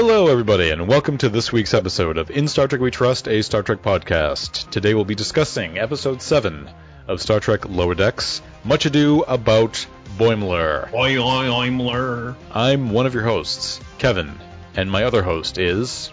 [0.00, 3.42] Hello, everybody, and welcome to this week's episode of In Star Trek We Trust, a
[3.42, 4.70] Star Trek podcast.
[4.70, 6.70] Today we'll be discussing episode 7
[7.08, 9.84] of Star Trek Lower Decks Much Ado About
[10.16, 10.94] Boimler.
[10.94, 12.36] Oi, oi, Oimler.
[12.54, 14.38] I'm one of your hosts, Kevin,
[14.76, 16.12] and my other host is.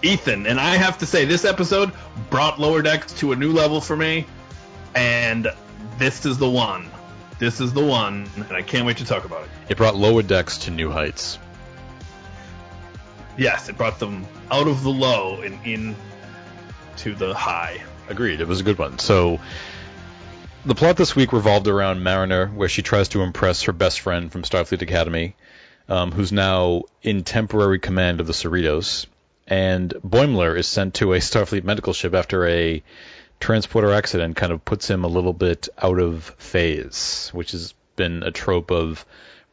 [0.00, 1.90] Ethan, and I have to say, this episode
[2.30, 4.26] brought Lower Decks to a new level for me,
[4.94, 5.48] and
[5.98, 6.88] this is the one.
[7.40, 9.50] This is the one, and I can't wait to talk about it.
[9.70, 11.40] It brought Lower Decks to new heights.
[13.38, 15.94] Yes, it brought them out of the low and in
[16.98, 17.80] to the high.
[18.08, 18.98] Agreed, it was a good one.
[18.98, 19.38] So,
[20.66, 24.32] the plot this week revolved around Mariner, where she tries to impress her best friend
[24.32, 25.36] from Starfleet Academy,
[25.88, 29.06] um, who's now in temporary command of the Cerritos.
[29.46, 32.82] And Boimler is sent to a Starfleet medical ship after a
[33.38, 38.24] transporter accident kind of puts him a little bit out of phase, which has been
[38.24, 39.06] a trope of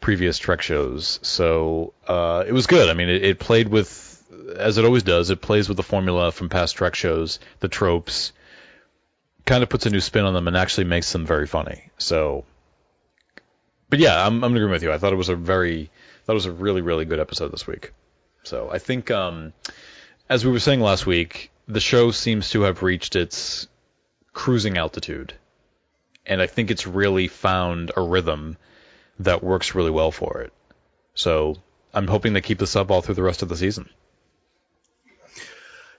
[0.05, 1.19] previous Trek shows.
[1.23, 2.89] So uh, it was good.
[2.89, 4.23] I mean, it, it, played with,
[4.55, 8.31] as it always does, it plays with the formula from past Trek shows, the tropes,
[9.47, 11.89] kind of puts a new spin on them and actually makes them very funny.
[11.97, 12.45] So,
[13.89, 14.91] but yeah, I'm, I'm agree with you.
[14.91, 15.89] I thought it was a very,
[16.27, 17.91] that was a really, really good episode this week.
[18.43, 19.53] So I think, um,
[20.29, 23.67] as we were saying last week, the show seems to have reached its
[24.33, 25.33] cruising altitude.
[26.27, 28.57] And I think it's really found a rhythm
[29.19, 30.53] that works really well for it.
[31.13, 31.57] So
[31.93, 33.89] I'm hoping they keep this up all through the rest of the season.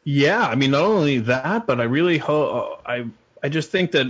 [0.05, 3.06] Yeah, I mean, not only that, but I really hope I
[3.42, 4.06] I just think that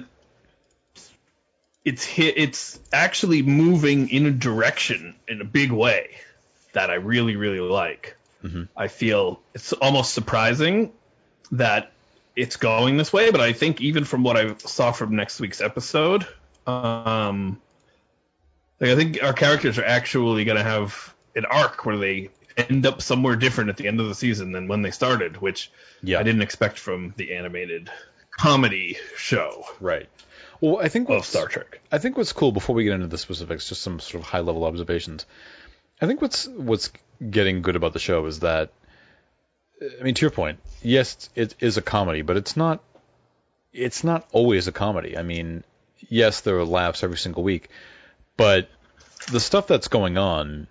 [1.84, 6.16] it's hit, it's actually moving in a direction in a big way
[6.74, 8.16] that I really really like.
[8.42, 8.64] Mm-hmm.
[8.76, 10.92] I feel it's almost surprising
[11.52, 11.92] that
[12.34, 15.62] it's going this way, but I think even from what I saw from next week's
[15.62, 16.26] episode,
[16.66, 17.60] um,
[18.80, 22.86] like I think our characters are actually going to have an arc where they end
[22.86, 25.70] up somewhere different at the end of the season than when they started, which
[26.02, 26.18] yeah.
[26.18, 27.90] I didn't expect from the animated
[28.30, 29.64] comedy show.
[29.80, 30.08] Right.
[30.60, 31.80] Well, I think what's, Star Trek.
[31.92, 34.40] I think what's cool before we get into the specifics, just some sort of high
[34.40, 35.26] level observations.
[36.00, 36.90] I think what's what's
[37.30, 38.70] getting good about the show is that
[39.80, 42.82] I mean, to your point, yes, it is a comedy, but it's not.
[43.72, 45.18] It's not always a comedy.
[45.18, 45.62] I mean,
[46.08, 47.68] yes, there are laughs every single week,
[48.36, 48.68] but
[49.30, 50.66] the stuff that's going on,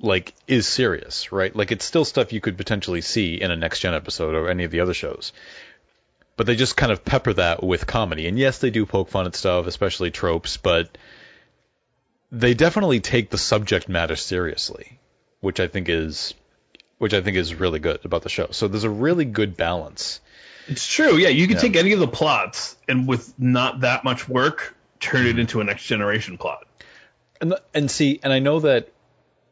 [0.00, 1.54] like, is serious, right?
[1.54, 4.64] Like, it's still stuff you could potentially see in a next gen episode or any
[4.64, 5.32] of the other shows.
[6.36, 8.26] But they just kind of pepper that with comedy.
[8.26, 10.96] And yes, they do poke fun at stuff, especially tropes, but
[12.32, 14.98] they definitely take the subject matter seriously,
[15.40, 16.34] which I think is
[16.98, 18.48] which I think is really good about the show.
[18.52, 20.20] So there's a really good balance.
[20.68, 21.16] It's true.
[21.16, 21.62] Yeah, you can yeah.
[21.62, 24.74] take any of the plots and with not that much work
[25.04, 26.66] turn it into a next generation plot.
[27.40, 28.88] And and see, and I know that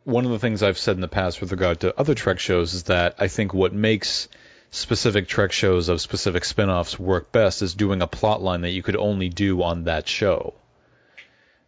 [0.05, 2.75] one of the things I've said in the past with regard to other Trek shows
[2.75, 4.29] is that I think what makes
[4.71, 8.83] specific Trek shows of specific spin-offs work best is doing a plot line that you
[8.83, 10.55] could only do on that show.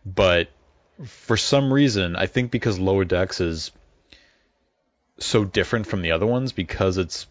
[0.07, 0.49] But
[1.05, 3.71] for some reason, I think because Lower Decks is
[5.19, 7.27] so different from the other ones because it's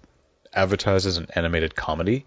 [0.54, 2.26] advertised as an animated comedy,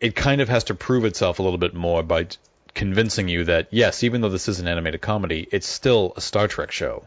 [0.00, 2.26] it kind of has to prove itself a little bit more by
[2.74, 6.48] convincing you that yes, even though this is an animated comedy, it's still a Star
[6.48, 7.04] Trek show.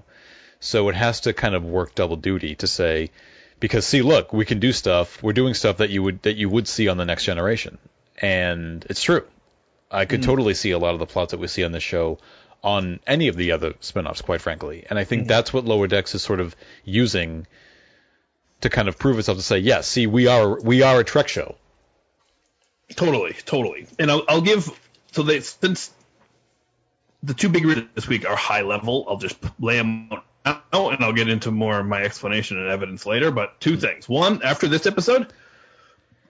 [0.60, 3.12] So it has to kind of work double duty to say
[3.60, 5.22] because see, look, we can do stuff.
[5.22, 7.78] We're doing stuff that you would that you would see on the next generation.
[8.22, 9.26] And it's true.
[9.92, 10.26] I could mm.
[10.26, 12.20] totally see a lot of the plots that we see on this show
[12.62, 14.86] on any of the other spin-offs, quite frankly.
[14.90, 15.28] And I think mm.
[15.28, 17.48] that's what Lower Decks is sort of using
[18.62, 21.28] to kind of prove itself to say, yes, see, we are we are a Trek
[21.28, 21.56] show.
[22.96, 23.88] Totally, totally.
[23.98, 24.70] And I'll, I'll give
[25.12, 25.92] so they since
[27.24, 29.06] the two big reasons this week are high level.
[29.08, 30.10] I'll just lay them
[30.46, 33.32] out, and I'll get into more of my explanation and evidence later.
[33.32, 34.08] But two things.
[34.08, 35.32] One, after this episode,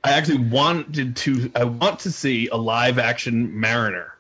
[0.04, 4.16] I actually wanted to I want to see a live action Mariner,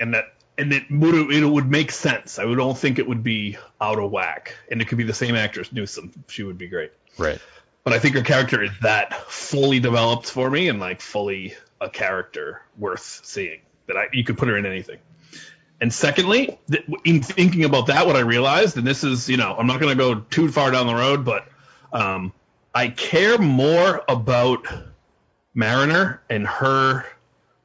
[0.00, 2.38] and that and it would it would make sense.
[2.38, 5.34] I don't think it would be out of whack, and it could be the same
[5.34, 6.24] actress Newsome.
[6.28, 6.92] She would be great.
[7.16, 7.40] Right
[7.84, 11.88] but I think her character is that fully developed for me and like fully a
[11.88, 14.98] character worth seeing that I you could put her in anything.
[15.80, 19.54] And secondly, th- in thinking about that, what I realized, and this is, you know,
[19.56, 21.46] I'm not going to go too far down the road, but
[21.92, 22.32] um,
[22.74, 24.66] I care more about
[25.54, 27.06] Mariner and her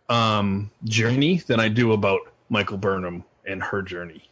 [0.10, 4.30] um, journey than I do about Michael Burnham and her journey.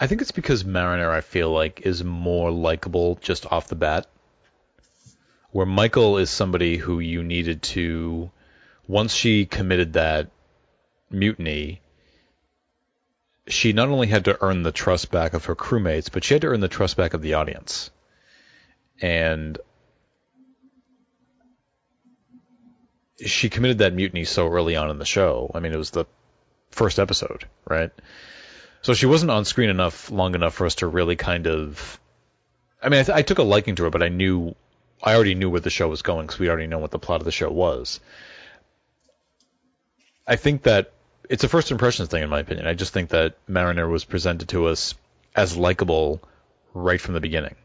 [0.00, 4.06] I think it's because Mariner, I feel like, is more likable just off the bat.
[5.50, 8.30] Where Michael is somebody who you needed to,
[8.88, 10.30] once she committed that
[11.10, 11.82] mutiny,
[13.46, 16.40] she not only had to earn the trust back of her crewmates, but she had
[16.42, 17.90] to earn the trust back of the audience.
[19.02, 19.58] And
[23.26, 25.50] she committed that mutiny so early on in the show.
[25.54, 26.06] I mean, it was the
[26.70, 27.90] first episode, right?
[28.82, 31.98] So she wasn't on screen enough long enough for us to really kind of.
[32.82, 34.54] I mean, I, th- I took a liking to her, but I knew,
[35.02, 37.20] I already knew where the show was going because we already know what the plot
[37.20, 38.00] of the show was.
[40.26, 40.92] I think that
[41.28, 42.66] it's a first impressions thing, in my opinion.
[42.66, 44.94] I just think that Mariner was presented to us
[45.36, 46.20] as likable
[46.72, 47.56] right from the beginning.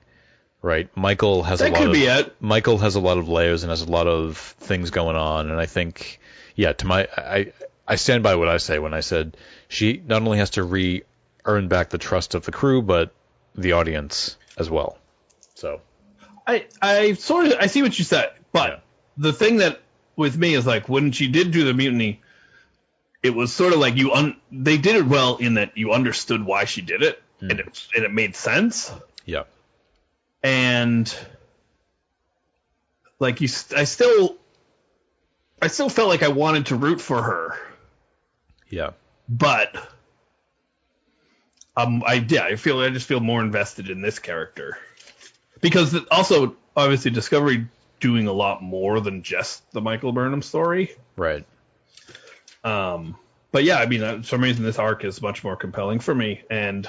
[0.61, 2.35] Right, Michael has That a lot could of be it.
[2.39, 5.59] Michael has a lot of layers and has a lot of things going on, and
[5.59, 6.19] I think,
[6.55, 7.53] yeah, to my I
[7.87, 9.37] I stand by what I say when I said
[9.67, 11.03] she not only has to re
[11.45, 13.13] earn back the trust of the crew, but
[13.53, 14.97] the audience as well.
[15.55, 15.81] So.
[16.47, 18.79] I I sort of I see what you said, but Yeah.
[19.17, 19.81] the thing that
[20.15, 22.21] with me is like when she did do the mutiny,
[23.23, 26.45] it was sort of like you un they did it well in that you understood
[26.45, 27.49] why she did it hmm.
[27.49, 28.91] and it and it made sense.
[29.25, 29.43] Yeah,
[30.43, 31.13] and
[33.19, 34.35] like you st- I still
[35.61, 37.57] I still felt like I wanted to root for her,
[38.75, 38.91] yeah,
[39.29, 39.75] but
[41.77, 44.77] um I yeah I feel I just feel more invested in this character
[45.61, 47.67] because also obviously Discovery
[47.99, 50.91] doing a lot more than just the Michael Burnham story.
[51.15, 51.45] right,
[52.63, 53.15] Um,
[53.51, 56.13] but yeah, I mean, uh, for some reason this arc is much more compelling for
[56.13, 56.87] me, and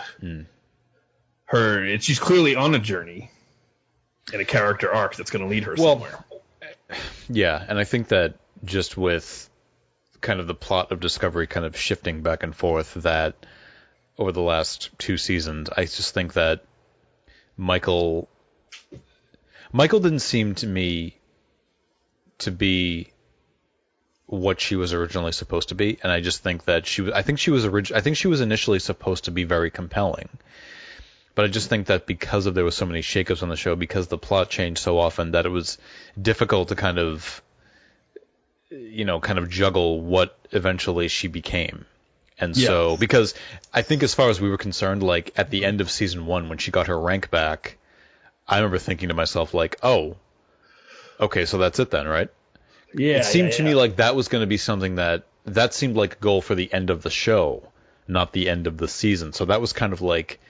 [1.47, 3.31] her it, she's clearly on a journey
[4.33, 6.25] and a character arc that's going to lead her Well, somewhere.
[7.29, 8.35] yeah, and I think that
[8.65, 9.49] just with
[10.21, 13.35] kind of the plot of Discovery kind of shifting back and forth, that
[14.19, 16.65] over the last two seasons, I just think that
[17.57, 18.29] Michael
[19.73, 21.19] Michael didn't seem to me
[22.39, 23.13] to be
[24.27, 27.13] what she was originally supposed to be, and I just think that she was.
[27.13, 30.29] I think she was orig- I think she was initially supposed to be very compelling,
[31.35, 33.77] but I just think that because of there was so many shakeups on the show,
[33.77, 35.79] because the plot changed so often, that it was
[36.21, 37.43] difficult to kind of,
[38.79, 41.87] you know, kind of juggle what eventually she became.
[42.39, 43.35] And so, because
[43.73, 46.49] I think as far as we were concerned, like at the end of season one,
[46.51, 47.79] when she got her rank back,
[48.47, 50.17] I remember thinking to myself, like, oh,
[51.19, 52.29] okay, so that's it then, right?
[52.93, 53.69] Yeah, it seemed yeah, to yeah.
[53.71, 56.55] me like that was going to be something that that seemed like a goal for
[56.55, 57.63] the end of the show,
[58.09, 59.33] not the end of the season.
[59.33, 60.41] So that was kind of like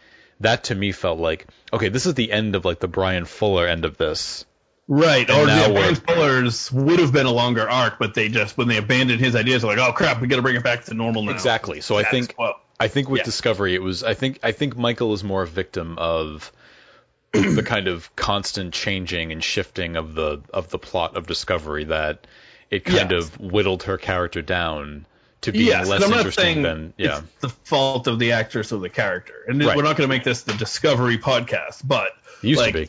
[0.40, 3.67] that to me felt like okay, this is the end of like the Brian Fuller
[3.67, 4.44] end of this.
[4.88, 5.29] Right.
[5.29, 8.69] and Or the we're- Brian would have been a longer arc, but they just when
[8.69, 10.94] they abandoned his ideas, they're like, oh crap, we got to bring it back to
[10.94, 11.33] normal now.
[11.33, 11.81] Exactly.
[11.81, 13.25] So I think what- I think with yeah.
[13.25, 16.53] Discovery it was I think I think Michael is more a victim of
[17.33, 22.27] the kind of constant changing and shifting of the of the plot of Discovery that
[22.71, 23.25] it kind Yes.
[23.27, 25.06] of whittled her character down
[25.43, 27.19] to being Yes, less interesting than yeah.
[27.19, 29.35] it's the fault of the actress or the character.
[29.47, 29.77] And Right.
[29.77, 32.09] we're not going to make this the Discovery podcast, but
[32.43, 32.88] It used like, to be.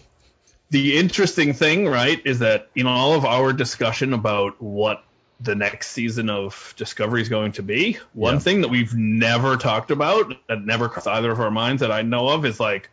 [0.69, 5.03] The interesting thing, right, is that in all of our discussion about what
[5.39, 8.39] the next season of Discovery is going to be, one Yeah.
[8.39, 12.01] thing that we've never talked about, that never crossed either of our minds that I
[12.01, 12.89] know of, is like,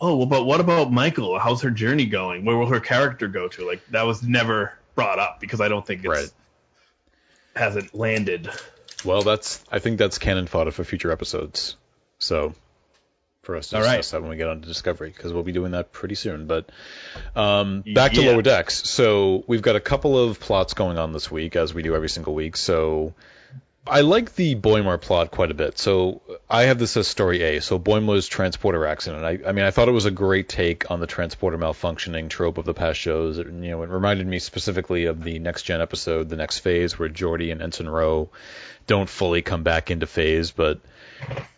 [0.00, 1.38] oh, well, but what about Michael?
[1.38, 2.44] How's her journey going?
[2.44, 3.66] Where will her character go to?
[3.66, 6.30] Like, that was never brought up because I don't think it Right.
[7.56, 8.48] hasn't landed.
[9.04, 11.76] Well, that's I think that's canon fodder for future episodes.
[12.18, 12.54] So
[13.48, 13.96] for us to All right.
[13.96, 16.46] discuss that when we get on to Discovery, because we'll be doing that pretty soon.
[16.46, 16.68] But
[17.34, 18.86] um, back to Lower Decks.
[18.86, 22.10] So we've got a couple of plots going on this week, as we do every
[22.10, 22.58] single week.
[22.58, 23.14] So
[23.86, 25.78] I like the Boimler plot quite a bit.
[25.78, 27.62] So I have this as story A.
[27.62, 29.24] So Boimler's transporter accident.
[29.24, 32.58] I, I mean, I thought it was a great take on the transporter malfunctioning trope
[32.58, 33.38] of the past shows.
[33.38, 36.98] It, you know, it reminded me specifically of the next gen episode, the next phase,
[36.98, 38.28] where Geordi and Ensign Ro
[38.86, 40.50] don't fully come back into phase.
[40.50, 40.80] But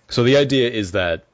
[0.08, 1.24] so the idea is that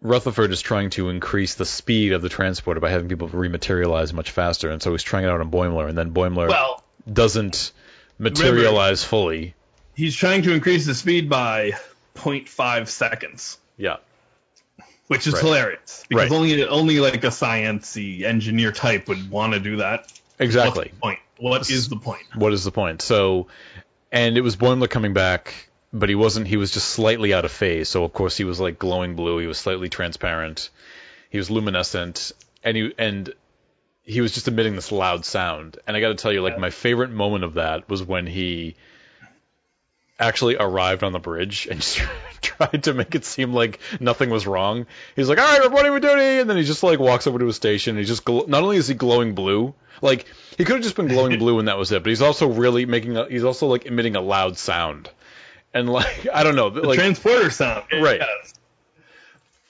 [0.00, 4.30] Rutherford is trying to increase the speed of the transporter by having people rematerialize much
[4.30, 7.72] faster, and so he's trying it out on Boimler, and then Boimler Well, doesn't
[8.18, 9.54] materialize fully.
[9.94, 11.72] he's trying to increase the speed by
[12.14, 13.96] 0.5 seconds, Yeah.
[15.08, 15.42] which is Right.
[15.42, 16.36] hilarious because Right.
[16.36, 20.12] only only like a sciencey engineer type would want to do that.
[20.38, 20.84] Exactly.
[20.84, 21.18] What's the point?
[21.38, 22.22] What is the point?
[22.34, 23.02] What is the point?
[23.02, 23.46] So,
[24.12, 26.46] and it was Boimler coming back, but he wasn't.
[26.46, 27.88] He was just slightly out of phase.
[27.88, 29.38] So of course he was like glowing blue.
[29.38, 30.70] He was slightly transparent.
[31.30, 33.32] He was luminescent, and he and
[34.04, 35.78] he was just emitting this loud sound.
[35.86, 38.76] And I got to tell you, like my favorite moment of that was when he
[40.18, 42.00] actually arrived on the bridge and just
[42.40, 44.86] tried to make it seem like nothing was wrong.
[45.14, 47.46] He's like, "All right, reporting for duty," and then he just like walks over to
[47.46, 47.92] his station.
[47.92, 50.26] And he's just gl- not only is he glowing blue, like
[50.56, 52.86] he could have just been glowing blue and that was it, but he's also really
[52.86, 55.10] making a, he's also like emitting a loud sound.
[55.74, 57.84] And like I don't know, The like transporter sound.
[57.92, 58.20] Right.
[58.20, 58.54] Yes.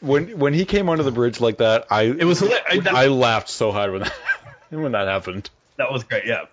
[0.01, 2.87] when when he came onto the bridge like that, I It was hilarious.
[2.87, 4.13] I laughed so hard when that
[4.71, 5.51] when that happened.
[5.77, 6.25] That was great.
[6.27, 6.47] Yeah,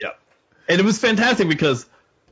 [0.00, 0.10] yeah,
[0.68, 1.86] and it was fantastic because,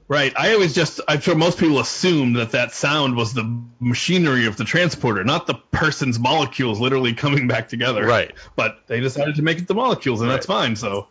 [0.09, 0.33] right?
[0.37, 3.45] I always just I'm sure most people assumed that that sound was the
[3.81, 8.07] machinery of the transporter, not the person's molecules literally coming back together.
[8.07, 8.33] Right.
[8.57, 10.75] But they decided to make it the molecules, and that's fine.
[10.77, 11.09] So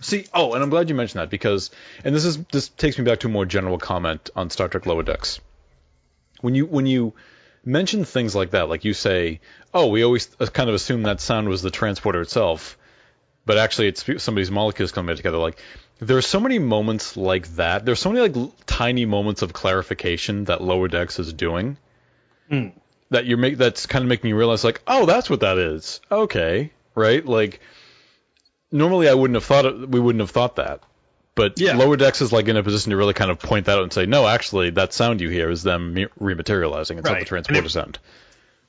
[0.00, 1.70] See, oh, and I'm glad you mentioned that because,
[2.04, 4.86] and this is this takes me back to a more general comment on Star Trek
[4.86, 5.40] Lower Decks.
[6.40, 7.14] When you when you
[7.64, 9.40] mention things like that, like you say,
[9.72, 12.76] oh, we always uh, kind of assume that sound was the transporter itself,
[13.46, 15.38] but actually it's somebody's molecules coming together.
[15.38, 15.58] Like
[15.98, 17.84] there are so many moments like that.
[17.84, 21.78] There's so many like tiny moments of clarification that Lower Decks is doing
[23.10, 26.00] that you're make that's kind of making you realize like, oh, that's what that is.
[26.10, 27.24] Okay, right?
[27.24, 27.60] Like
[28.74, 30.80] normally I wouldn't have thought it, we wouldn't have thought that.
[31.36, 31.76] But Yeah.
[31.76, 33.92] lower decks is like in a position to really kind of point that out and
[33.92, 36.98] say, no, actually, that sound you hear is them rematerializing.
[36.98, 37.98] It's not the transporter if- sound.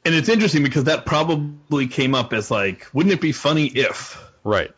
[0.05, 4.17] and it's interesting because that probably came up as like, wouldn't it be funny if?
[4.43, 4.71] Right.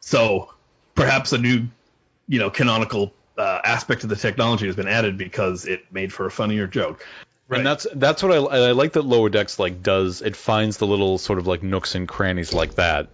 [0.00, 0.52] So
[0.94, 1.66] perhaps a new,
[2.28, 6.26] you know, canonical uh, aspect of the technology has been added because it made for
[6.26, 7.04] a funnier joke.
[7.50, 10.22] And that's that's what I, I like that lower decks like does.
[10.22, 13.08] It finds the little sort of like nooks and crannies like that,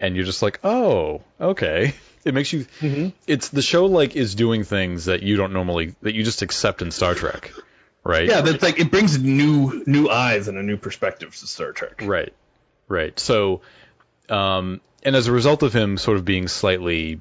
[0.00, 1.94] and you're just like, oh, okay.
[2.24, 2.66] It makes you.
[2.80, 3.08] Mm-hmm.
[3.26, 6.82] It's the show like is doing things that you don't normally that you just accept
[6.82, 7.52] in Star Trek,
[8.04, 8.28] right?
[8.28, 12.02] Yeah, that's like it brings new new eyes and a new perspective to Star Trek.
[12.04, 12.34] Right.
[12.88, 13.18] Right.
[13.18, 13.62] So,
[14.28, 17.20] um, and as a result of him sort of being slightly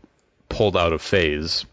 [0.49, 1.65] pulled out of phase,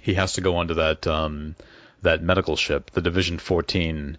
[0.00, 1.56] he has to go onto that um,
[2.02, 4.18] that medical ship, the Division 14,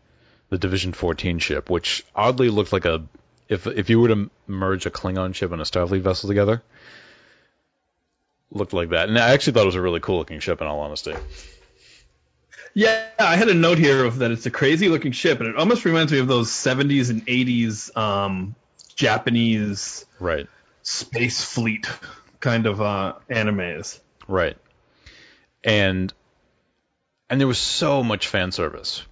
[0.50, 3.04] the Division 14 ship, which oddly looked like a
[3.50, 6.62] if if you were to merge a Klingon ship and a Starfleet vessel together,
[8.51, 9.10] looked like that.
[9.10, 11.13] And I actually thought it was a really cool looking ship, in all honesty.
[12.75, 15.56] Yeah, I had a note here of that it's a crazy looking ship, and it
[15.56, 18.56] almost reminds me of those 70s and 80s um,
[18.96, 20.48] Japanese Right.
[20.84, 21.88] space fleet
[22.39, 24.00] kind of uh, animes.
[24.27, 24.56] Right.
[25.63, 26.13] And
[27.29, 29.03] and there was so much fan service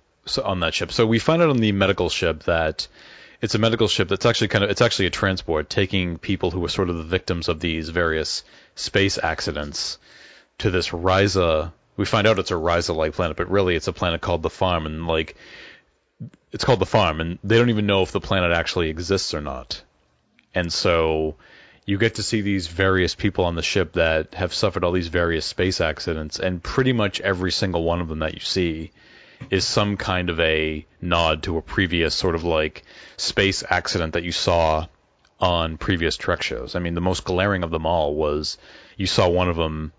[0.44, 0.92] on that ship.
[0.92, 2.88] So we find out on the medical ship that
[3.42, 6.60] it's a medical ship that's actually kind of it's actually a transport taking people who
[6.60, 8.44] were sort of the victims of these various
[8.76, 9.98] space accidents
[10.60, 11.72] to this Risa.
[11.96, 14.86] We find out it's a Risa-like planet, but really it's a planet called the Farm,
[14.86, 15.36] and like
[16.52, 19.42] it's called the Farm, and they don't even know if the planet actually exists or
[19.42, 19.82] not.
[20.56, 21.36] And so
[21.86, 25.08] you get to see these various people on the ship that have suffered all these
[25.08, 28.92] various space accidents, and pretty much every single one of them that you see
[29.50, 32.84] is some kind of a nod to a previous sort of like
[33.18, 34.88] space accident that you saw
[35.40, 36.76] on previous Trek shows.
[36.76, 38.58] I mean, the most glaring of them all was
[38.98, 39.94] you saw one of them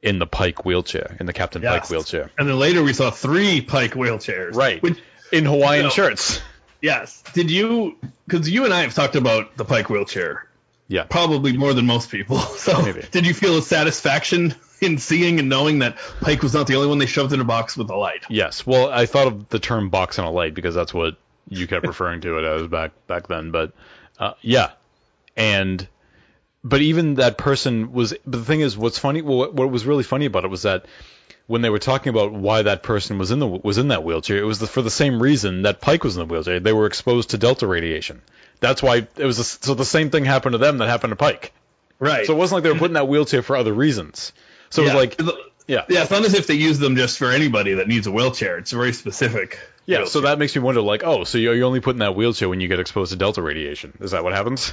[0.00, 2.30] in the Pike wheelchair, in the Captain Pike wheelchair.
[2.38, 4.54] And then later we saw three Pike wheelchairs.
[4.54, 4.82] Right.
[4.82, 4.98] Which,
[5.32, 5.90] In Hawaiian No.
[5.90, 6.40] shirts.
[6.80, 7.22] yes.
[7.34, 7.96] Did you?
[8.26, 10.46] Because you and I have talked about the Pike wheelchair
[10.88, 11.04] Yeah.
[11.04, 12.38] probably more than most people.
[12.58, 13.02] So Maybe.
[13.10, 16.88] did you feel a satisfaction in seeing and knowing that Pike was not the only
[16.88, 18.24] one they shoved in a box with a light?
[18.28, 18.66] Yes.
[18.66, 21.16] Well, I thought of the term box and a light because that's what
[21.48, 23.50] you kept referring to it as back back then.
[23.50, 23.72] But
[24.18, 24.70] uh, yeah,
[25.36, 25.86] and
[26.64, 28.14] but even that person was.
[28.24, 29.22] But the thing is, what's funny?
[29.22, 30.86] Well, what, what was really funny about it was that
[31.46, 34.38] when they were talking about why that person was in the was in that wheelchair,
[34.38, 36.60] it was the, for the same reason that Pike was in the wheelchair.
[36.60, 38.22] They were exposed to delta radiation.
[38.60, 39.38] That's why it was.
[39.38, 41.52] A, so the same thing happened to them that happened to Pike.
[41.98, 42.26] Right.
[42.26, 44.32] So it wasn't like they were put in that wheelchair for other reasons.
[44.72, 45.20] So it was like,
[45.66, 48.10] yeah, Yeah, it's not as if they use them just for anybody that needs a
[48.12, 48.58] wheelchair.
[48.58, 49.58] It's very specific.
[49.86, 52.14] Yeah, so that makes me wonder, like, oh, so you're you're only put in that
[52.16, 53.96] wheelchair when you get exposed to delta radiation.
[54.00, 54.72] Is that what happens?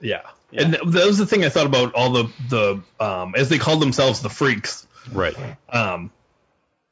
[0.00, 0.22] Yeah.
[0.52, 3.58] And th- that was the thing I thought about all the the um as they
[3.58, 4.86] called themselves the freaks.
[5.12, 5.36] Right.
[5.70, 6.10] Um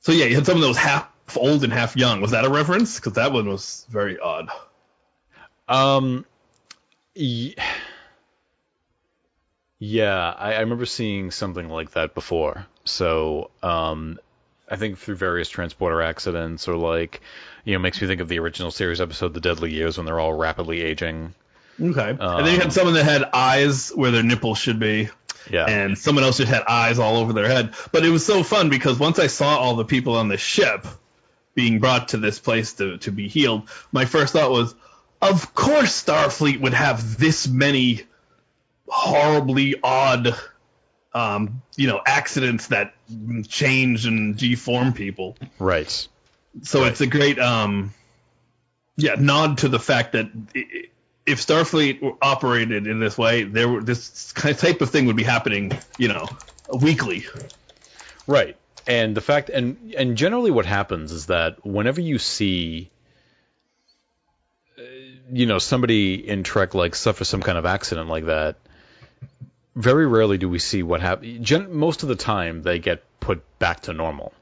[0.01, 2.21] so yeah, you had some of those half old and half young.
[2.21, 2.97] Was that a reference?
[2.97, 4.49] Because that one was very odd.
[5.69, 6.27] Um,
[7.17, 7.55] y-
[9.85, 12.67] yeah, I, I remember seeing something like that before.
[12.85, 14.19] So, um,
[14.69, 17.21] I think through various transporter accidents or like,
[17.65, 20.19] you know, makes me think of the original series episode, The Deadly Years, when they're
[20.19, 21.35] all rapidly aging.
[21.79, 22.11] Okay.
[22.11, 25.11] and then you had someone that had eyes where their nipples should be.
[25.51, 25.67] Yeah.
[25.67, 27.75] and someone else just had eyes all over their head.
[27.93, 30.87] But it was so fun because once I saw all the people on the ship
[31.55, 34.75] being brought to this place to, to be healed, my first thought was,
[35.21, 38.05] of course Starfleet would have this many
[38.95, 40.35] horribly odd,
[41.13, 42.95] um, you know, accidents that
[43.49, 45.37] change and deform people.
[45.59, 46.09] right.
[46.63, 46.93] So Right.
[46.93, 47.93] it's a great, um,
[48.97, 50.31] yeah, nod to the fact that
[51.27, 55.17] if Starfleet operated in this way, there were this kind of type of thing would
[55.17, 56.29] be happening, you know,
[56.73, 57.27] weekly.
[58.29, 58.57] Right.
[58.87, 62.91] and the fact and and generally what happens is that whenever you see
[64.79, 64.83] uh,
[65.33, 68.57] you know somebody in Trek like suffer some kind of accident like that,
[69.75, 71.47] very rarely do we see what happens.
[71.47, 74.33] Gen- most of the time they get put back to normal,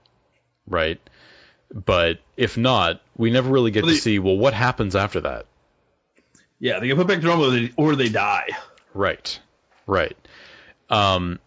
[0.66, 1.00] right?
[1.72, 5.46] But if not, we never really get Well, to see well what happens after that.
[6.58, 8.48] Yeah, they get put back to normal or they, or they die.
[8.94, 9.38] Right.
[9.86, 10.16] Right.
[10.90, 11.38] Um,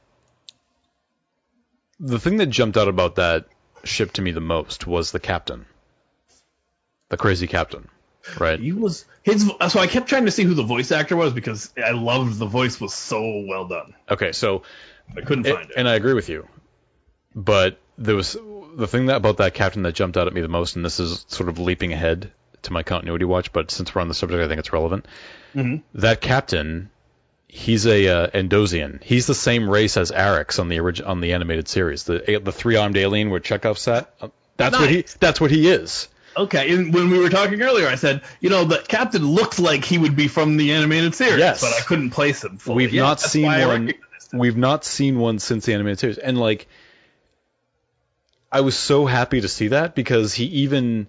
[2.00, 3.46] the thing that jumped out about that
[3.84, 5.66] ship to me the most was the captain,
[7.10, 7.88] the crazy captain.
[8.40, 8.60] Right.
[8.60, 9.52] He was his.
[9.70, 12.46] So I kept trying to see who the voice actor was because I loved the
[12.46, 13.94] voice was so well done.
[14.10, 14.32] Okay.
[14.32, 14.62] So,
[15.18, 15.74] I couldn't find it.
[15.76, 16.48] and I agree with you,
[17.36, 18.38] but there was
[18.76, 21.00] the thing that about that captain that jumped out at me the most, and this
[21.00, 22.32] is sort of leaping ahead
[22.64, 25.06] to my continuity watch, but since we're on the subject, I think it's relevant.
[25.94, 26.90] That captain,
[27.48, 29.02] he's a uh, Edosian.
[29.02, 32.52] He's the same race as Arex on the orig- on the animated series, the the
[32.52, 34.14] three armed alien where Chekov sat.
[34.22, 34.28] Uh,
[34.58, 35.06] That's what he.
[35.20, 36.10] That's what he is.
[36.38, 39.86] Okay, and when we were talking earlier, I said, you know, the captain looks like
[39.86, 41.62] he would be from the animated series, Yes.
[41.62, 42.58] but I couldn't place him.
[42.58, 42.76] Fully.
[42.78, 43.94] We've Yeah, not seen one.
[44.34, 46.68] We've not seen one since the animated series, and like,
[48.52, 51.08] I was so happy to see that because he even,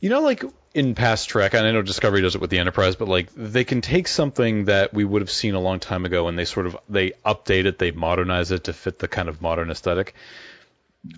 [0.00, 2.96] you know, like in past Trek, and I know Discovery does it with the Enterprise,
[2.96, 6.28] but like they can take something that we would have seen a long time ago,
[6.28, 9.42] and they sort of they update it, they modernize it to fit the kind of
[9.42, 10.14] modern aesthetic.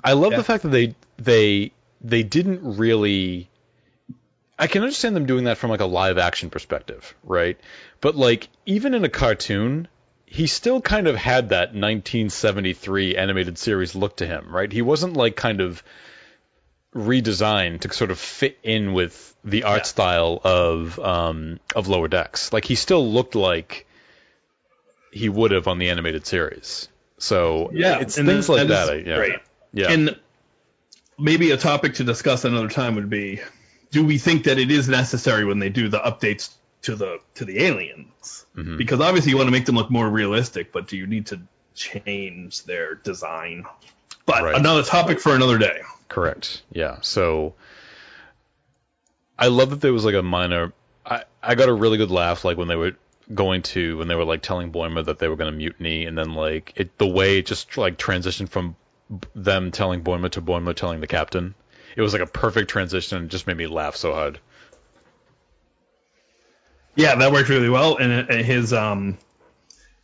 [0.03, 0.39] I love Yeah.
[0.39, 3.49] the fact that they they they didn't really
[4.59, 7.59] I can understand them doing that from like a live action perspective, right?
[8.03, 9.89] But like even in a cartoon,
[10.27, 14.71] he still kind of had that 1973 animated series look to him, right?
[14.71, 15.83] He wasn't like kind of
[16.95, 19.85] redesigned to sort of fit in with the art Yeah.
[19.85, 22.53] style of um, of Lower Decks.
[22.53, 23.87] Like he still looked like
[25.13, 26.89] he would have on the animated series.
[27.19, 28.97] So Yeah, it's and things like that that.
[28.97, 29.17] is I- yeah.
[29.17, 29.39] great.
[29.73, 29.91] Yeah.
[29.93, 30.21] And
[31.21, 33.41] maybe a topic to discuss another time would be:
[33.91, 36.51] Do we think that it is necessary when they do the updates
[36.83, 38.47] to the to the aliens?
[38.57, 38.77] Mm-hmm.
[38.77, 41.41] Because obviously you want to make them look more realistic, but do you need to
[41.75, 43.65] change their design?
[44.27, 44.57] But Right.
[44.57, 45.81] another topic for another day.
[46.09, 46.63] Correct.
[46.73, 46.99] Yeah.
[47.01, 47.55] So
[49.39, 50.73] I love that there was like a minor.
[51.07, 52.93] I I got a really good laugh like when they were
[53.33, 56.19] going to when they were like telling Boimler that they were going to mutiny, and
[56.19, 58.77] then like it the way it just like transitioned from
[59.35, 61.55] them telling Boimler to Boimler telling the captain.
[61.97, 64.39] It was like a perfect transition, and it just made me laugh so hard.
[66.95, 67.97] Yeah, that worked really well.
[67.97, 69.19] And, and his, um,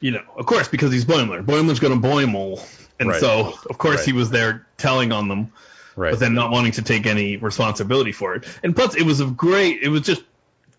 [0.01, 1.45] you know, of course, because he's Boimler.
[1.45, 2.64] Boimler's going to Boimel.
[2.99, 3.21] And Right.
[3.21, 4.07] so, of course, Right.
[4.07, 5.53] he was there telling on them,
[5.97, 6.12] Right.
[6.12, 8.47] but then not wanting to take any responsibility for it.
[8.62, 10.23] And plus, it was a great, it was just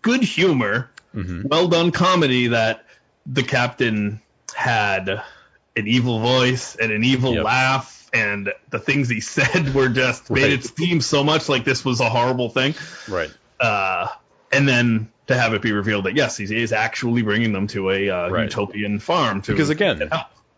[0.02, 1.48] good humor, Mm-hmm.
[1.48, 2.84] well done comedy that
[3.24, 4.20] the captain
[4.54, 7.44] had an evil voice and an evil Yep.
[7.44, 7.97] laugh.
[8.12, 12.00] And the things he said were just made it seem so much like this was
[12.00, 12.74] a horrible thing
[13.08, 13.30] right.
[13.60, 14.08] uh,
[14.50, 17.90] and then to have it be revealed that yes, he is actually bringing them to
[17.90, 18.44] a uh, Right.
[18.44, 20.10] utopian farm to Because again,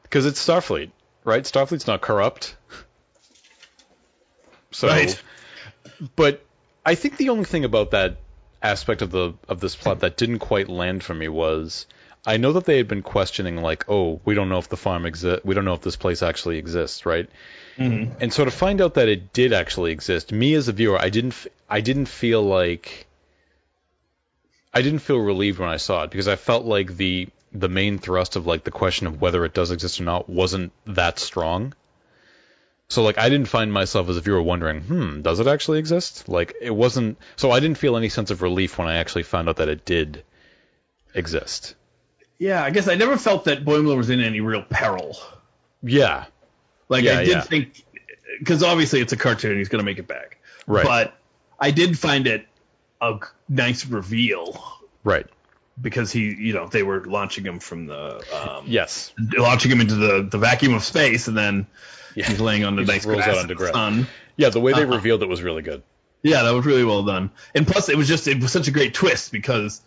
[0.03, 0.91] because it's Starfleet,
[1.25, 1.43] right?
[1.43, 2.57] Starfleet's not corrupt.
[4.73, 5.21] So, Right.
[6.15, 6.45] but
[6.87, 8.19] I think the only thing about that
[8.63, 11.87] aspect of the of this plot that didn't quite land for me was
[12.25, 15.07] I know that they had been questioning like, oh, we don't know if the farm
[15.07, 17.29] exists, we don't know if this place actually exists, right?
[17.79, 18.13] Mm-hmm.
[18.21, 21.09] And so to find out that it did actually exist, me as a viewer, I
[21.09, 23.07] didn't f- I didn't feel like
[24.75, 27.99] I didn't feel relieved when I saw it because I felt like the the main
[27.99, 31.75] thrust of like the question of whether it does exist or not wasn't that strong.
[32.89, 36.29] So like I didn't find myself as a viewer wondering, hmm, does it actually exist?
[36.29, 37.19] Like it wasn't.
[37.37, 39.85] So I didn't feel any sense of relief when I actually found out that it
[39.85, 40.23] did
[41.15, 41.77] exist.
[42.41, 45.17] Yeah, I guess I never felt that Boimler was in any real peril.
[45.83, 46.25] Yeah,
[46.89, 47.41] Like Yeah, I did yeah.
[47.43, 47.85] think,
[48.39, 50.39] because obviously it's a cartoon, he's going to make it back.
[50.67, 50.85] Right.
[50.85, 51.15] But
[51.59, 52.47] I did find it
[53.01, 54.63] a nice reveal
[55.05, 55.27] right.
[55.81, 59.13] because he, you know, they were launching him from the, um, Yes.
[59.37, 61.67] launching him into the, the vacuum of space, and then
[62.15, 62.27] Yeah.
[62.27, 64.07] he's laying on the He nice rolls grass out in onto the sun.
[64.37, 64.95] Yeah, the way they Uh-huh.
[64.97, 65.83] revealed it was really good.
[66.23, 67.31] Yeah, that was really well done.
[67.55, 69.83] And plus, it was just it was such a great twist because,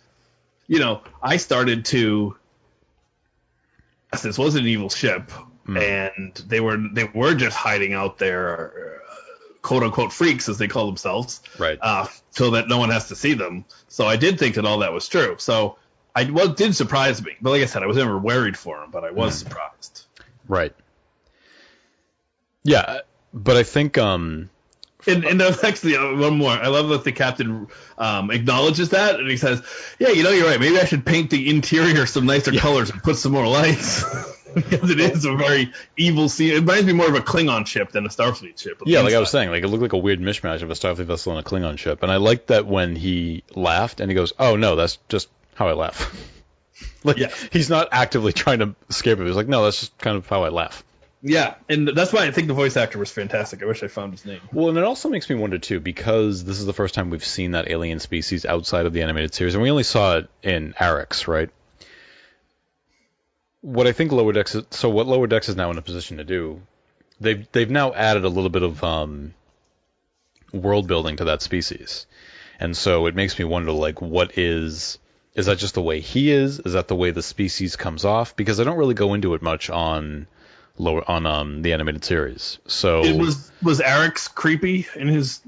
[0.68, 2.36] you know, I started to.
[4.22, 5.30] This was an evil ship,
[5.66, 5.76] Hmm.
[5.78, 9.18] and they were they were just hiding out there, uh,
[9.62, 11.78] quote unquote freaks as they call themselves, Right.
[11.80, 13.64] uh, so that no one has to see them.
[13.88, 15.36] So I did think that all that was true.
[15.38, 15.78] So
[16.14, 18.82] I well, it did surprise me, but like I said, I was never worried for
[18.82, 19.48] him, but I was Hmm.
[19.48, 20.06] surprised.
[20.46, 20.74] Right.
[22.62, 23.00] Yeah,
[23.32, 24.50] but I think um
[25.06, 26.50] And, and there's actually uh, one more.
[26.50, 29.62] I love that the captain um, acknowledges that, and he says,
[29.98, 30.58] "Yeah, you know, you're right.
[30.60, 34.04] Maybe I should paint the interior some nicer colors and put some more lights."
[34.54, 36.52] because it is a very evil scene.
[36.52, 38.80] It reminds me more of a Klingon ship than a Starfleet ship.
[38.86, 41.06] Yeah, like I was saying, like it looked like a weird mishmash of a Starfleet
[41.06, 42.02] vessel and a Klingon ship.
[42.02, 45.68] And I liked that when he laughed and he goes, "Oh no, that's just how
[45.68, 46.14] I laugh."
[47.04, 47.30] like Yeah.
[47.50, 49.26] he's not actively trying to scare it.
[49.26, 50.84] He's like, "No, that's just kind of how I laugh."
[51.26, 53.62] Yeah, and that's why I think the voice actor was fantastic.
[53.62, 54.42] I wish I found his name.
[54.52, 57.24] Well, and it also makes me wonder too, because this is the first time we've
[57.24, 60.74] seen that alien species outside of the animated series, and we only saw it in
[60.74, 61.48] Arex, right?
[63.62, 66.18] What I think Lower Decks, is, so what Lower Decks is now in a position
[66.18, 66.60] to do,
[67.20, 69.32] they've they've now added a little bit of um,
[70.52, 72.06] world building to that species,
[72.60, 74.98] and so it makes me wonder, like, what is
[75.34, 76.60] is that just the way he is?
[76.60, 78.36] Is that the way the species comes off?
[78.36, 80.26] Because I don't really go into it much on
[80.76, 85.40] lower on um the animated series, so It was was Arex creepy in his,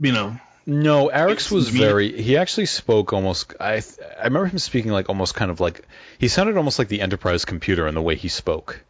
[0.00, 2.20] you know, No, Arex was very.
[2.20, 3.54] He actually spoke almost.
[3.58, 3.82] I
[4.18, 5.86] I remember him speaking like almost kind of like
[6.18, 8.84] he sounded almost like the Enterprise computer in the way he spoke,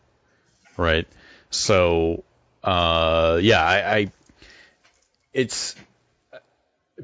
[0.76, 1.06] right?
[1.50, 2.22] So,
[2.62, 4.12] uh, yeah, I, I
[5.32, 5.74] it's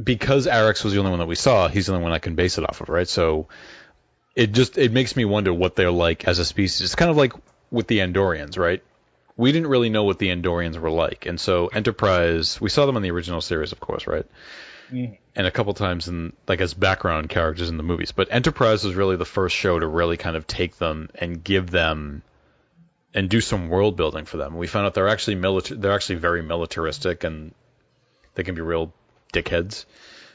[0.03, 1.69] because Arex was the only one that we saw.
[1.69, 3.09] He's the only one I can base it off of, right?
[3.09, 3.49] So
[4.35, 6.83] it just it makes me wonder what they're like as a species.
[6.83, 7.33] It's kind of like
[7.77, 8.83] with the Andorians, right?
[9.37, 12.61] We didn't really know what the Andorians were like, and so Enterprise.
[12.61, 14.27] We saw them in the original series, of course, right?
[14.93, 15.15] Mm-hmm.
[15.35, 18.13] and a couple times in like as background characters in the movies.
[18.13, 21.71] But Enterprise was really the first show to really kind of take them and give
[21.71, 22.23] them
[23.13, 24.57] and do some world building for them.
[24.57, 27.53] We found out they're actually milita- they're actually very militaristic and
[28.37, 28.93] they can be real
[29.33, 29.87] dickheads.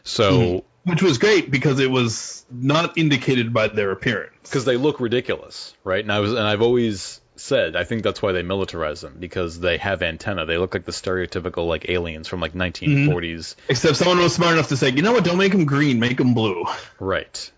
[0.03, 0.89] So mm-hmm.
[0.89, 4.35] which was great because it was not indicated by their appearance.
[4.41, 6.03] because they look ridiculous, right?
[6.03, 9.59] And I was and I've always said I think that's why they militarize them because
[9.59, 10.45] they have antenna.
[10.45, 13.09] They look like the stereotypical like aliens from like mm-hmm.
[13.09, 13.55] 1940s.
[13.67, 15.23] Except someone was smart enough to say, you know what?
[15.23, 16.65] Don't make them green, make them blue.
[16.99, 17.51] Right.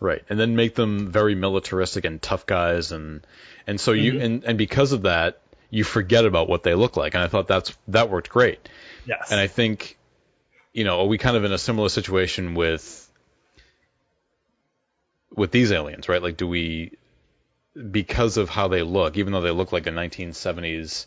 [0.00, 0.22] Right.
[0.28, 3.26] And then make them very militaristic and tough guys and
[3.66, 4.22] and so you mm-hmm.
[4.22, 7.48] and, and because of that you forget about what they look like and I thought
[7.48, 8.68] that's that worked great.
[9.06, 9.30] Yes.
[9.30, 9.98] And I think
[10.72, 13.02] you know, are we kind of in a similar situation with
[15.34, 16.22] with these aliens, right?
[16.22, 16.92] Like do we
[17.90, 21.06] because of how they look, even though they look like a 1970s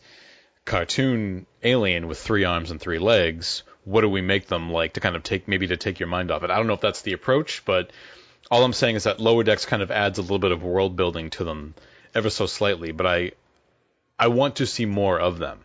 [0.66, 5.00] cartoon alien with three arms and three legs, what do we make them like to
[5.00, 6.52] kind of take maybe to take your mind off it?
[6.52, 7.92] I don't know if that's the approach, but
[8.52, 10.96] all I'm saying is that Lower Decks kind of adds a little bit of world
[10.96, 11.74] building to them
[12.14, 13.32] ever so slightly, but I
[14.18, 15.60] I want to see more of them.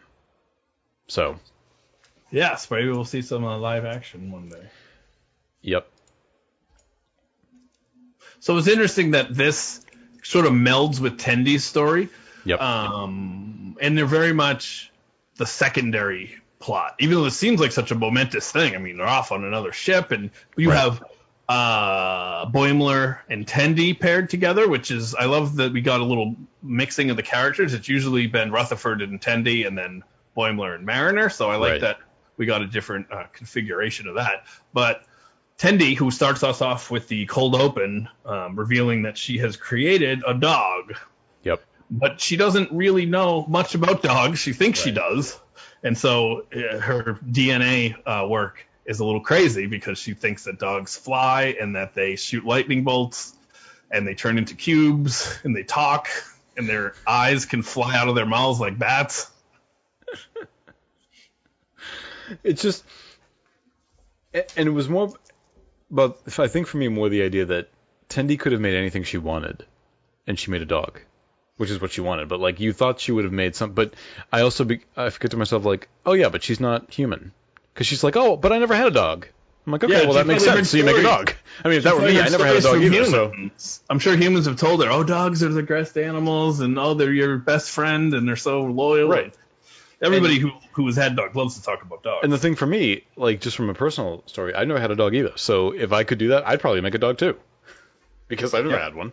[1.08, 1.38] So,
[2.30, 4.68] yes, maybe we'll see some uh, live action one day.
[5.60, 5.88] yep.
[8.40, 9.83] So it's interesting that this
[10.24, 12.08] sort of melds with Tendi's story.
[12.44, 12.60] Yep.
[12.60, 14.90] Um, and they're very much
[15.36, 18.74] the secondary plot, even though it seems like such a momentous thing.
[18.74, 20.78] I mean, they're off on another ship, and you Right.
[20.80, 21.02] have
[21.48, 26.36] uh, Boimler and Tendi paired together, which is I love that we got a little
[26.62, 27.74] mixing of the characters.
[27.74, 30.02] It's usually been Rutherford and Tendi, and then
[30.36, 31.28] Boimler and Mariner.
[31.28, 31.80] So I like Right.
[31.82, 31.98] that
[32.36, 34.44] we got a different uh, configuration of that.
[34.72, 35.02] But
[35.58, 40.22] Tendi, who starts us off with the cold open, um, revealing that she has created
[40.26, 40.94] a dog
[41.44, 41.62] Yep.
[41.90, 44.38] but she doesn't really know much about dogs.
[44.40, 45.38] She thinks she does,
[45.82, 50.58] and so uh, her DNA uh, work is a little crazy because she thinks that
[50.58, 53.32] dogs fly and that they shoot lightning bolts
[53.90, 56.08] and they turn into cubes and they talk
[56.56, 59.30] and their eyes can fly out of their mouths like bats.
[62.42, 62.82] It's just,
[64.32, 65.12] and it was more,
[65.90, 67.70] but I think for me more the idea that
[68.08, 69.64] Tendi could have made anything she wanted,
[70.26, 71.00] and she made a dog,
[71.56, 72.28] which is what she wanted.
[72.28, 73.94] But like you thought she would have made some, but
[74.32, 77.32] I also be, I forget to myself like, oh yeah, but she's not human,
[77.72, 79.26] because she's like, oh, but I never had a dog.
[79.66, 80.70] I'm like, okay, Yeah, well that makes sense.
[80.70, 81.32] So you make a dog.
[81.64, 83.04] I mean, if that were me, I never had a dog either.
[83.06, 83.32] So.
[83.88, 87.12] I'm sure humans have told her, "Oh, dogs are the best animals, and oh, they're
[87.12, 89.34] your best friend, and they're so loyal." Right.
[90.00, 92.20] Everybody who who has had dogs loves to talk about dogs.
[92.24, 94.96] And the thing for me, like just from a personal story, I never had a
[94.96, 95.32] dog either.
[95.36, 97.36] So if I could do that, I'd probably make a dog too,
[98.28, 98.84] because I've never Yeah.
[98.84, 99.12] had one.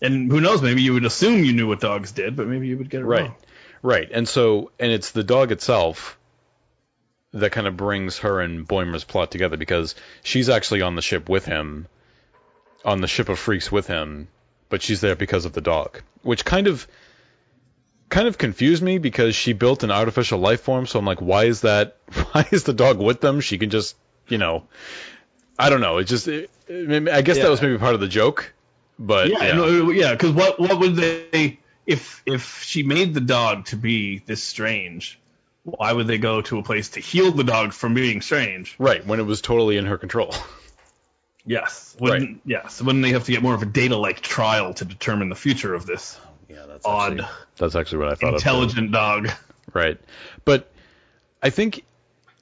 [0.00, 0.62] And who knows?
[0.62, 3.04] Maybe you would assume you knew what dogs did, but maybe you would get it
[3.04, 3.22] Right.
[3.22, 3.36] wrong.
[3.82, 4.00] Right.
[4.00, 4.08] Right.
[4.12, 6.18] And so, and it's the dog itself
[7.32, 11.28] that kind of brings her and Boimler's plot together because she's actually on the ship
[11.28, 11.86] with him,
[12.84, 14.28] on the ship of freaks with him,
[14.68, 16.86] but she's there because of the dog, which kind of,
[18.08, 20.86] kind of confused me because she built an artificial life form.
[20.86, 21.96] So I'm like, why is that?
[22.32, 23.40] Why is the dog with them?
[23.40, 23.96] She can just,
[24.28, 24.64] you know,
[25.58, 25.98] I don't know.
[25.98, 27.44] It just, it, I guess Yeah.
[27.44, 28.52] that was maybe part of the joke,
[28.98, 29.52] but Yeah, yeah.
[29.54, 30.12] no, yeah.
[30.12, 35.18] Because what what would they if if she made the dog to be this strange?
[35.64, 38.74] Why would they go to a place to heal the dog from being strange?
[38.78, 40.34] right when it was totally in her control.
[41.44, 41.96] Yes.
[41.98, 42.80] Wouldn't, Yes.
[42.82, 45.74] Wouldn't they have to get more of a data like trial to determine the future
[45.74, 46.18] of this?
[46.48, 48.34] Yeah, that's odd, actually, that's actually what I thought.
[48.34, 49.28] intelligent dog.
[49.74, 49.98] Right.
[50.44, 50.70] But
[51.42, 51.84] I think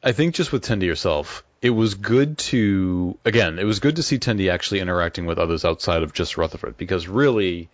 [0.02, 4.02] I think just with Tendi herself, it was good to again, it was good to
[4.02, 7.68] see Tendi actually interacting with others outside of just Rutherford because really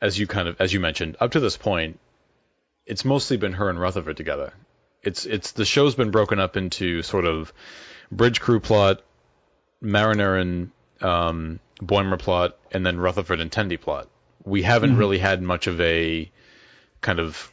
[0.00, 2.00] as you kind of as you mentioned, up to this point,
[2.86, 4.52] it's mostly been her and Rutherford together.
[5.02, 7.52] It's it's the show's been broken up into sort of
[8.10, 9.02] bridge crew plot,
[9.80, 14.08] Mariner and um, Boimler plot, and then Rutherford and Tendi plot.
[14.44, 14.98] We haven't Mm-hmm.
[14.98, 16.30] really had much of a
[17.00, 17.50] kind of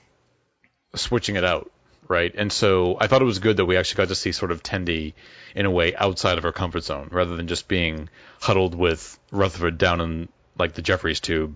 [0.95, 1.71] switching it out,
[2.07, 2.33] right?
[2.35, 4.63] And so I thought it was good that we actually got to see sort of
[4.63, 5.13] Tendi
[5.55, 9.77] in a way outside of her comfort zone, rather than just being huddled with Rutherford
[9.77, 11.55] down in like the Jefferies tube,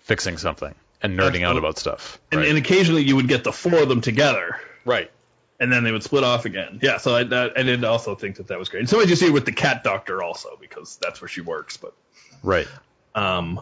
[0.00, 2.20] fixing something and nerding out about stuff.
[2.30, 2.48] And, right.
[2.48, 5.10] and occasionally you would get the four of them together, right.
[5.60, 6.78] and then they would split off again.
[6.82, 8.80] Yeah, so I, that, I did also think that that was great.
[8.80, 11.76] And sometimes you see it with the cat doctor also because that's where she works.
[11.76, 11.92] But
[12.42, 12.68] Right.
[13.14, 13.60] um,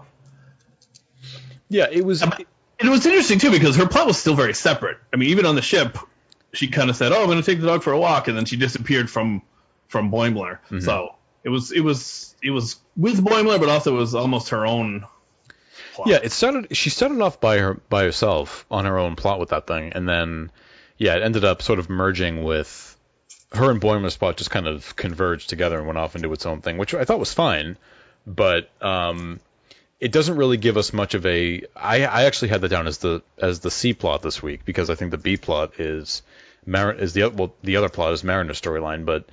[1.70, 2.20] Yeah, it was.
[2.20, 2.34] and
[2.78, 4.98] it was interesting too because her plot was still very separate.
[5.12, 5.96] I mean, even on the ship,
[6.52, 8.36] she kind of said, "Oh, I'm going to take the dog for a walk," and
[8.36, 9.40] then she disappeared from
[9.88, 10.58] from Boimler.
[10.64, 10.80] Mm-hmm.
[10.80, 14.66] So it was it was it was with Boimler, but also it was almost her
[14.66, 15.06] own.
[15.94, 16.08] Plot.
[16.08, 16.76] Yeah, it started.
[16.76, 20.08] She started off by her by herself on her own plot with that thing, and
[20.08, 20.50] then
[20.98, 22.90] yeah, it ended up sort of merging with
[23.52, 26.60] her and Boimler's plot just kind of converged together and went off into its own
[26.60, 27.76] thing, which I thought was fine,
[28.26, 29.40] but um,
[30.00, 31.62] it doesn't really give us much of a.
[31.76, 34.88] I I actually had that down as the as the C plot this week because
[34.90, 36.22] I think the B plot is
[36.66, 39.26] Mar- is the well the other plot is Mariner's storyline, but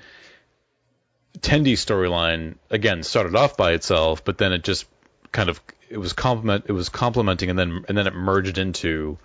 [1.39, 4.85] Tendi's storyline again started off by itself, but then it just
[5.31, 9.17] kind of it was complement it was complementing and then and then it merged into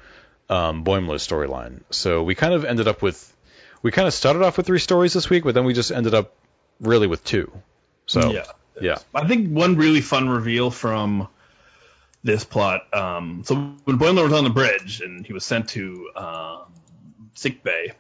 [0.51, 1.81] um, Boimler's storyline.
[1.91, 3.35] So we kind of ended up with
[3.83, 6.15] we kind of started off with three stories this week, but then we just ended
[6.15, 6.35] up
[6.81, 7.51] really with two.
[8.07, 8.45] So Yeah.
[8.81, 11.29] yeah, I think one really fun reveal from
[12.23, 12.83] this plot.
[12.95, 16.73] Um, so when Boimler was on the bridge and he was sent to um,
[17.35, 17.93] sick bay,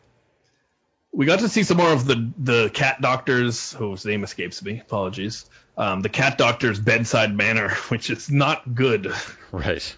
[1.13, 4.81] we got to see some more of the the cat doctor's whose name escapes me.
[4.81, 5.45] Apologies.
[5.77, 9.13] Um, the cat doctor's bedside manner, which is not good.
[9.51, 9.97] right.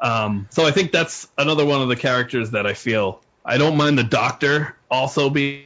[0.00, 3.76] Um, so I think that's another one of the characters that I feel I don't
[3.76, 5.64] mind the doctor also being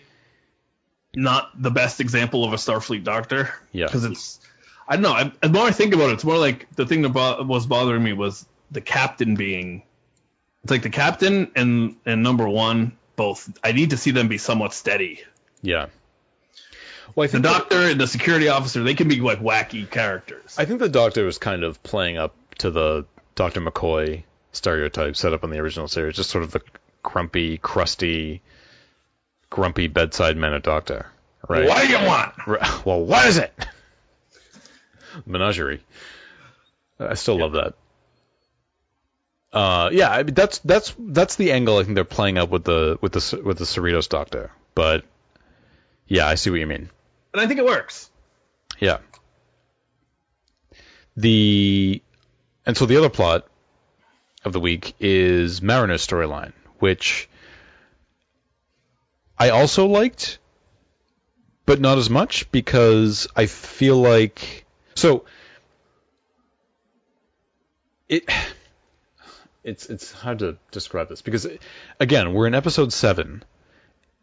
[1.15, 3.53] not the best example of a Starfleet doctor.
[3.73, 3.87] Yeah.
[3.87, 4.41] Because it's
[4.89, 5.13] I don't know.
[5.13, 7.67] I, the more I think about it, it's more like the thing that bo- was
[7.67, 9.83] bothering me was the captain being.
[10.63, 13.51] It's like the captain and and number one both.
[13.63, 15.23] I need to see them be somewhat steady.
[15.63, 15.87] Yeah.
[17.15, 19.89] Well, I The think that- doctor and the security officer, they can be like wacky
[19.91, 20.55] characters.
[20.59, 24.23] I think the Doctor was kind of playing up to the Doctor McCoy
[24.53, 26.61] stereotype set up in the original series, just sort of the
[27.03, 28.43] grumpy, crusty,
[29.51, 31.07] grumpy bedside manner Doctor.
[31.49, 31.67] Right.
[31.69, 32.35] What do you want?
[32.87, 33.53] Well, what is it?
[35.27, 35.83] Menagerie.
[36.99, 37.75] I still love that.
[39.53, 42.65] Uh, yeah, I mean, that's that's that's the angle I think they're playing up with
[42.65, 44.51] the with the with the Cerritos Doctor.
[44.75, 45.05] But
[46.07, 46.91] yeah, I see what you mean.
[47.33, 48.11] And I think it works.
[48.79, 48.99] Yeah.
[51.17, 52.03] The
[52.67, 53.47] and so the other plot
[54.45, 57.29] of the week is Mariner's storyline, which
[59.39, 60.39] I also liked,
[61.65, 64.67] but not as much because I feel like
[64.99, 65.25] so
[68.09, 68.29] it
[69.65, 71.47] it's it's hard to describe this because
[72.01, 73.45] again we're in episode seven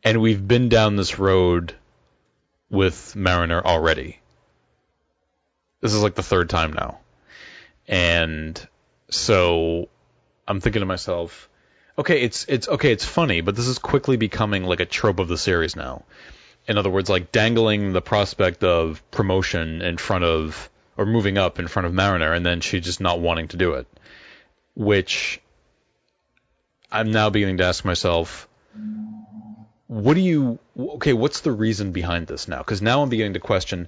[0.04, 1.74] and we've been down this road
[2.70, 4.20] with Mariner already.
[5.82, 7.00] This is like the third time now.
[7.88, 8.68] And
[9.10, 9.90] so
[10.48, 11.50] I'm thinking to myself,
[11.98, 15.28] okay, it's it's okay, it's funny, but this is quickly becoming like a trope of
[15.28, 16.04] the series now.
[16.68, 21.60] In other words, like dangling the prospect of promotion in front of or moving up
[21.60, 23.88] in front of Mariner and then she just not wanting to do it.
[24.76, 25.42] Which
[26.92, 28.48] I'm now beginning to ask myself,
[29.88, 32.58] what do you okay what's the reason behind this now?
[32.58, 33.88] Because now i'm beginning to question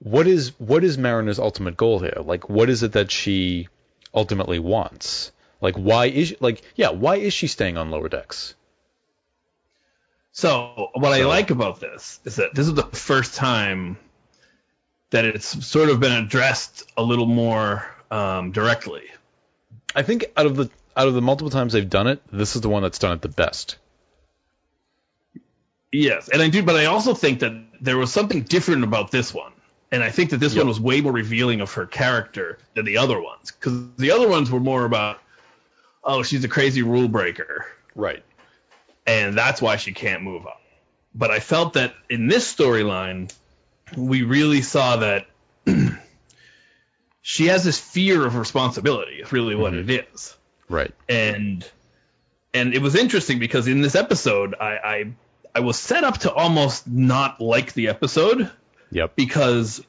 [0.00, 2.18] what is what is mariner's ultimate goal here?
[2.22, 3.68] Like what is it that she
[4.14, 5.32] ultimately wants?
[5.60, 8.54] Like why is like yeah why is she staying on lower decks
[10.36, 13.96] So what I like about this is that this is the first time
[15.08, 19.04] that it's sort of been addressed a little more um, directly.
[19.94, 22.60] i think out of the out of the multiple times they've done it this is
[22.60, 23.78] the one that's done it the best
[25.90, 29.32] Yes, and I do, but I also think that there was something different about this
[29.32, 29.52] one,
[29.90, 30.64] and I think that this Yep.
[30.64, 34.28] one was way more revealing of her character than the other ones, because the other
[34.28, 35.18] ones were more about,
[36.04, 38.22] oh, she's a crazy rule breaker, right
[39.06, 40.60] and that's why she can't move up.
[41.14, 43.32] But I felt that in this storyline,
[43.96, 45.26] we really saw that
[47.22, 49.16] she has this fear of responsibility.
[49.20, 49.88] It's really what Mhm.
[49.88, 50.36] it is
[50.68, 50.92] Right.
[51.08, 51.64] and
[52.54, 55.12] and it was interesting because in this episode I, I
[55.54, 58.50] I was set up to almost not like the episode
[58.90, 59.14] Yep.
[59.16, 59.82] because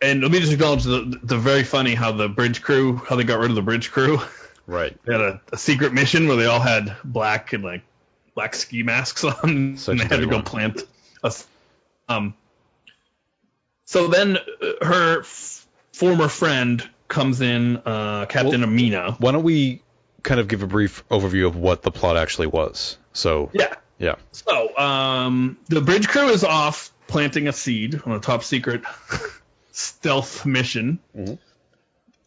[0.00, 3.24] and let me just acknowledge the the very funny how the bridge crew how they
[3.24, 4.20] got rid of the bridge crew
[4.66, 4.96] Right.
[5.04, 7.82] they had a, a secret mission where they all had black and like
[8.34, 10.44] black ski masks on Such and they had to go one.
[10.44, 10.80] plant
[11.22, 11.32] a
[12.08, 12.34] um
[13.84, 19.42] so then uh, her f- former friend comes in uh Captain Well- Amina Why don't
[19.44, 19.82] we
[20.22, 22.96] kind of give a brief overview of what the plot actually was?
[23.12, 24.16] So, yeah yeah.
[24.32, 28.82] So, um, the bridge crew is off planting a seed on a top secret
[29.72, 31.38] stealth mission, Mhm.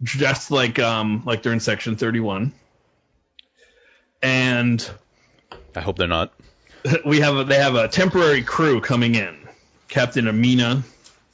[0.04, 2.54] Just like um, like they're in Section 31.
[4.22, 4.90] And
[5.76, 6.34] I hope they're not.
[7.06, 9.38] we have a, they have a temporary crew coming in.
[9.88, 10.84] Captain Amina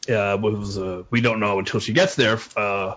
[0.09, 2.39] uh, was uh, we don't know until she gets there.
[2.55, 2.95] Uh,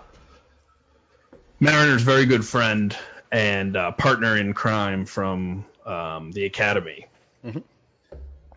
[1.59, 2.95] Mariner's very good friend
[3.31, 7.07] and uh, partner in crime from um, the academy,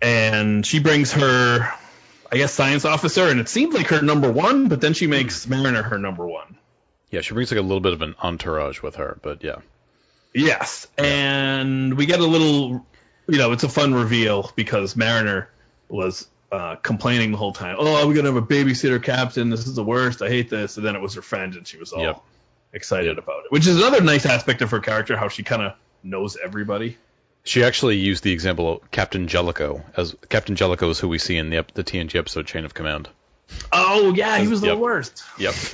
[0.02, 1.72] and she brings her,
[2.30, 5.48] I guess, science officer, and it seems like her number one, but then she makes
[5.48, 6.58] Mariner her number one.
[7.10, 9.56] Yeah, she brings like a little bit of an entourage with her, but yeah.
[10.34, 12.86] Yes, and we get a little,
[13.28, 15.50] you know, it's a fun reveal because Mariner
[15.88, 17.76] was uh, complaining the whole time.
[17.78, 19.50] Oh, we're gonna have a babysitter captain.
[19.50, 20.22] This is the worst.
[20.22, 20.76] I hate this.
[20.76, 22.22] And then it was her friend, and she was all Yep.
[22.72, 25.72] excited about it, which is another nice aspect of her character, how she kind of
[26.04, 26.96] knows everybody.
[27.42, 31.36] She actually used the example of Captain Jellicoe as Captain Jellicoe is who we see
[31.38, 33.08] in the the TNG episode Chain of Command.
[33.72, 34.78] Oh yeah, he was the Yep.
[34.78, 35.22] worst.
[35.38, 35.54] Yep.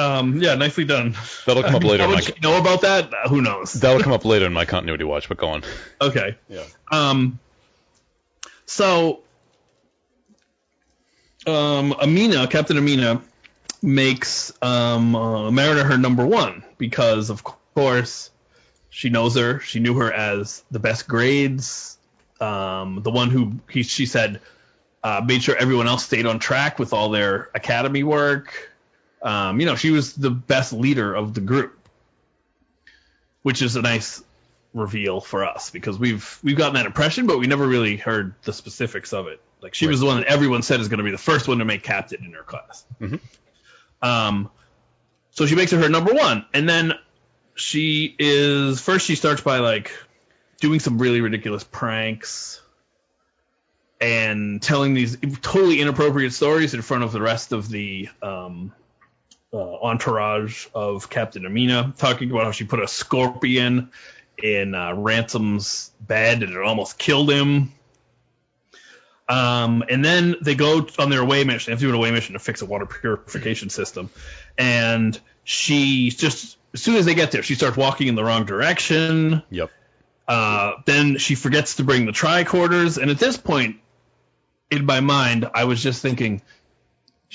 [0.00, 1.14] Um, yeah, nicely done.
[1.46, 2.04] That'll come up later.
[2.04, 3.12] How much you know about that?
[3.12, 3.72] Uh, who knows?
[3.74, 5.28] that'll come up later in my continuity watch.
[5.28, 5.62] But go on.
[6.00, 6.36] Okay.
[6.48, 6.64] Yeah.
[6.90, 7.38] Um,
[8.66, 9.20] so,
[11.46, 13.20] um, Amina, Captain Amina,
[13.82, 17.42] makes um, uh, Mariner her number one because, of
[17.74, 18.30] course,
[18.90, 19.60] she knows her.
[19.60, 21.98] She knew her as the best grades,
[22.40, 24.40] um, the one who he, she said
[25.02, 28.69] uh, made sure everyone else stayed on track with all their academy work.
[29.22, 31.76] Um, you know, she was the best leader of the group,
[33.42, 34.22] which is a nice
[34.72, 38.52] reveal for us because we've we've gotten that impression, but we never really heard the
[38.52, 39.40] specifics of it.
[39.60, 41.58] Like she was the one that everyone said is going to be the first one
[41.58, 42.84] to make captain in her class.
[43.00, 43.20] Mhm.
[44.00, 44.50] Um,
[45.32, 46.94] so she makes it her number one, and then
[47.54, 49.06] she is first.
[49.06, 49.92] She starts by like
[50.60, 52.60] doing some really ridiculous pranks
[54.00, 58.72] and telling these totally inappropriate stories in front of the rest of the um,
[59.52, 63.90] uh, entourage of Captain Amina, talking about how she put a scorpion
[64.42, 67.72] in uh, Ransom's bed and it almost killed him.
[69.28, 71.70] Um, and then they go on their away mission.
[71.70, 74.10] They have to do an away mission to fix a water purification system.
[74.58, 78.44] And she just, as soon as they get there, she starts walking in the wrong
[78.44, 79.42] direction.
[79.50, 79.70] Yep.
[80.26, 82.98] Uh, then she forgets to bring the tricorders.
[83.00, 83.76] And at this point,
[84.70, 86.42] in my mind, I was just thinking,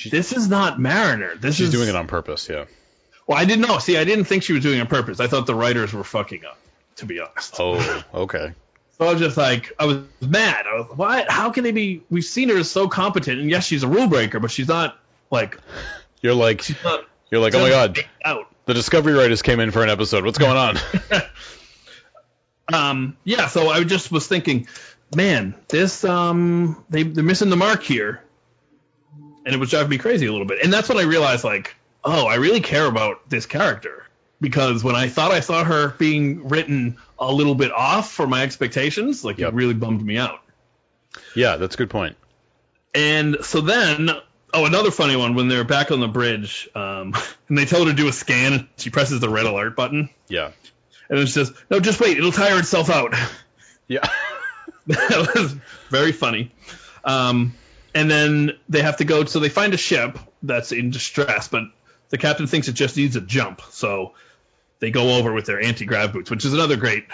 [0.09, 1.35] this is not Mariner.
[1.35, 2.49] This She's is doing it on purpose.
[2.49, 2.65] Yeah.
[3.27, 3.79] well, I didn't know.
[3.79, 5.19] See, I didn't think she was doing it on purpose.
[5.19, 6.57] I thought the writers were fucking up,
[6.97, 7.55] to be honest.
[7.59, 8.03] Oh.
[8.13, 8.53] Okay.
[8.97, 10.65] So I was just like, I was mad.
[10.67, 11.29] I was, like, what?
[11.29, 12.03] How can they be?
[12.09, 14.97] We've seen her as so competent, and yes, she's a rule breaker, but she's not
[15.31, 15.57] like
[16.21, 17.05] You're like she's not.
[17.29, 17.99] you're like oh my god.
[18.23, 18.47] Out.
[18.65, 20.25] The Discovery writers came in for an episode.
[20.25, 20.77] What's going on?
[22.73, 23.15] Um.
[23.23, 23.47] Yeah.
[23.47, 24.67] So I just was thinking,
[25.15, 28.23] man, this um, they they're missing the mark here,
[29.45, 30.59] and it was driving me crazy a little bit.
[30.63, 34.05] And that's when I realized, like, oh, I really care about this character
[34.41, 38.43] because when I thought I saw her being written a little bit off for my
[38.43, 39.53] expectations, like Yep.
[39.53, 40.41] it really bummed me out.
[41.35, 42.17] yeah, that's a good point.
[42.93, 44.09] And so then,
[44.53, 47.13] oh, another funny one when they're back on the bridge, um,
[47.49, 50.51] and they tell her to do a scan, she presses the red alert button, Yeah.
[51.09, 53.13] and it says, "No, just wait, it'll tire itself out."
[53.87, 54.07] Yeah.
[54.87, 55.55] that was
[55.89, 56.51] very funny.
[57.03, 57.55] Um,
[57.95, 61.63] and then they have to go, so they find a ship that's in distress, but
[62.09, 64.13] the captain thinks it just needs a jump, so
[64.79, 67.05] they go over with their anti-grav boots, which is another great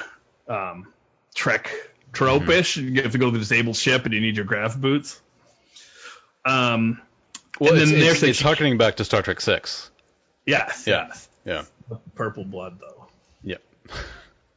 [0.49, 0.87] um,
[1.33, 1.71] Trek
[2.11, 2.75] trope-ish.
[2.77, 5.21] You have to go to the disabled ship, and you need your grav boots.
[6.43, 7.01] Um,
[7.59, 9.89] Well, and it's, then it's, a- it's harkening back to Star Trek Six.
[10.45, 11.07] yes, Yeah.
[11.07, 11.63] yes, Yeah.
[12.15, 13.07] purple blood though.
[13.43, 13.57] Yeah.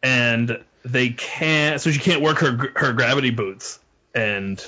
[0.03, 3.79] and they can't so she can't work her her gravity boots
[4.15, 4.65] and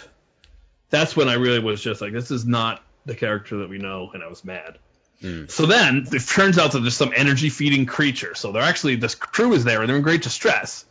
[0.90, 4.10] that's when i really was just like this is not the character that we know
[4.12, 4.78] and i was mad.
[5.22, 5.50] Mm.
[5.50, 8.34] so then it turns out that there's some energy feeding creature.
[8.34, 10.84] So they're actually this crew is there and they're in great distress.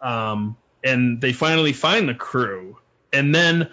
[0.00, 2.78] Um and they finally find the crew.
[3.12, 3.68] And then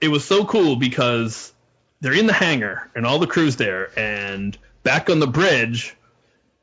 [0.00, 1.52] it was so cool because
[2.00, 5.94] they're in the hangar and all the crew's there, and back on the bridge,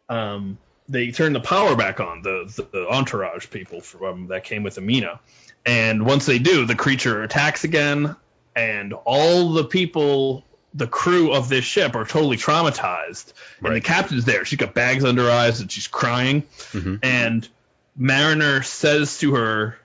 [0.09, 0.57] um,
[0.89, 4.77] they turn the power back on the, the entourage people from um, that came with
[4.77, 5.19] Amina,
[5.65, 8.15] and once they do, the creature attacks again,
[8.55, 13.33] and all the people, the crew of this ship, are totally traumatized,
[13.63, 14.45] and the captain's there.
[14.45, 16.95] She's got bags under her eyes and she's crying, mm-hmm.
[17.03, 17.47] and
[17.95, 19.77] Mariner says to her,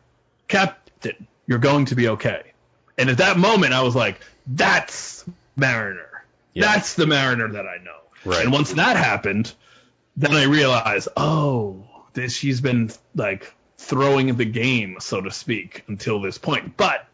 [0.48, 2.52] "Captain, you're going to be okay."
[2.96, 5.24] And at that moment, I was like, "That's
[5.56, 6.24] Mariner.
[6.54, 6.72] Yeah.
[6.72, 8.44] That's the Mariner that I know." Right.
[8.44, 9.52] And once that happened,
[10.16, 16.20] then I realized, oh, this she's been like throwing the game, so to speak, until
[16.20, 16.76] this point.
[16.76, 17.06] But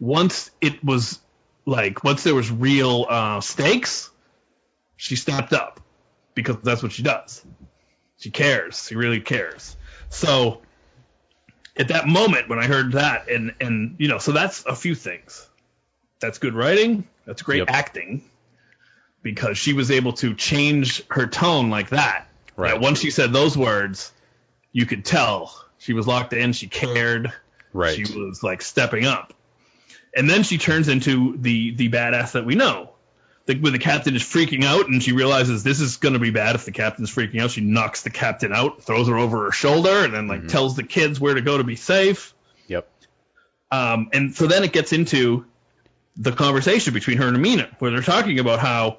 [0.00, 1.20] once it was
[1.66, 4.10] like once there was real uh, stakes,
[4.96, 5.80] she stepped up
[6.34, 7.44] because that's what she does.
[8.18, 8.86] She cares.
[8.88, 9.76] She really cares.
[10.10, 10.62] So
[11.76, 14.94] at that moment when I heard that, and and you know, so that's a few
[14.94, 15.48] things.
[16.20, 17.06] That's good writing.
[17.26, 17.70] That's great Yep.
[17.70, 18.22] acting
[19.22, 22.28] because she was able to change her tone like that.
[22.56, 22.72] Right.
[22.72, 24.12] That once she said those words,
[24.72, 26.52] you could tell she was locked in.
[26.52, 27.32] She cared.
[27.72, 27.94] Right.
[27.94, 29.34] She was like stepping up.
[30.16, 32.90] And then she turns into the the badass that we know.
[33.46, 36.30] Like when the captain is freaking out and she realizes this is going to be
[36.30, 39.52] bad if the captain's freaking out, she knocks the captain out, throws her over her
[39.52, 42.32] shoulder, and then like tells the kids where to go to be safe.
[42.68, 42.88] Yep.
[43.70, 45.44] Um, and so then it gets into
[46.16, 48.98] the conversation between her and Amina, where they're talking about how,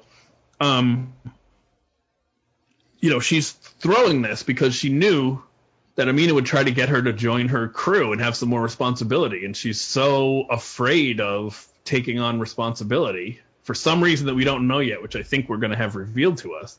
[0.60, 1.12] um,
[3.00, 5.42] you know, she's throwing this because she knew
[5.96, 8.62] that Amina would try to get her to join her crew and have some more
[8.62, 14.68] responsibility, and she's so afraid of taking on responsibility for some reason that we don't
[14.68, 16.78] know yet, which I think we're going to have revealed to us.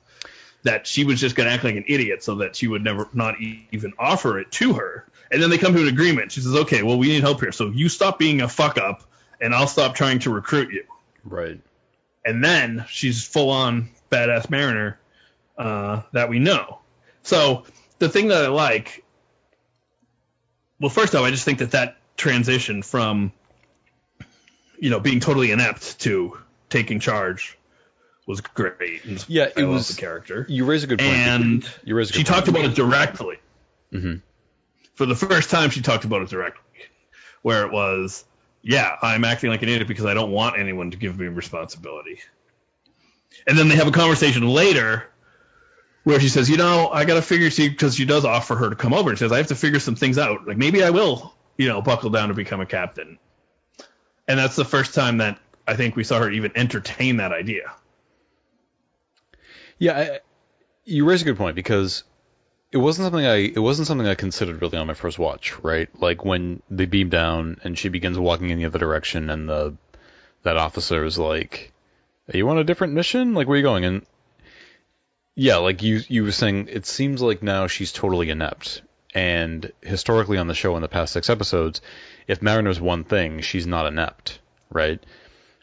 [0.63, 3.07] That she was just going to act like an idiot so that she would never
[3.13, 5.07] not e- even offer it to her.
[5.31, 6.31] And then they come to an agreement.
[6.31, 9.03] She says, "Okay, well we need help here, so you stop being a fuck up,
[9.39, 10.83] and I'll stop trying to recruit you."
[11.23, 11.59] Right.
[12.25, 14.97] and then she's full on badass mariner
[15.57, 16.79] uh, that we know.
[17.23, 17.65] So
[17.99, 19.03] the thing that I like,
[20.79, 23.31] well, first off, I just think that that transition from
[24.79, 26.37] you know being totally inept to
[26.69, 27.57] taking charge
[28.25, 29.05] was great.
[29.05, 30.45] And Yeah, I it love was- the character.
[30.49, 31.11] You raise a good point.
[31.11, 32.35] and you raise a good she point.
[32.35, 33.37] talked about it directly.
[33.93, 34.21] Mhm.
[34.95, 36.61] For the first time, she talked about it directly,
[37.41, 38.25] where it was,
[38.61, 42.19] "Yeah, I'm acting like an idiot because I don't want anyone to give me responsibility."
[43.47, 45.07] And then they have a conversation later
[46.07, 48.69] where she says, "You know, I got to figure see because she does offer her
[48.69, 50.47] to come over and says I have to figure some things out.
[50.47, 53.19] Like maybe I will, you know, buckle down to become a captain."
[54.25, 55.37] And that's the first time that
[55.67, 57.73] I think we saw her even entertain that idea.
[59.79, 60.19] Yeah, I,
[60.85, 62.05] you raise a good point because
[62.71, 65.89] it wasn't something I it wasn't something I considered really on my first watch, right?
[65.99, 69.75] Like when they beam down and she begins walking in the other direction, and the
[70.43, 71.73] that officer is like,
[72.33, 73.33] "Are you on a different mission?
[73.33, 74.05] Like, where are you going?" And
[75.39, 78.81] yeah, like you you were saying, it seems like now she's totally inept.
[79.13, 81.81] And historically on the show in the past six episodes,
[82.27, 84.39] if Mariner's one thing, she's not inept,
[84.71, 84.99] right?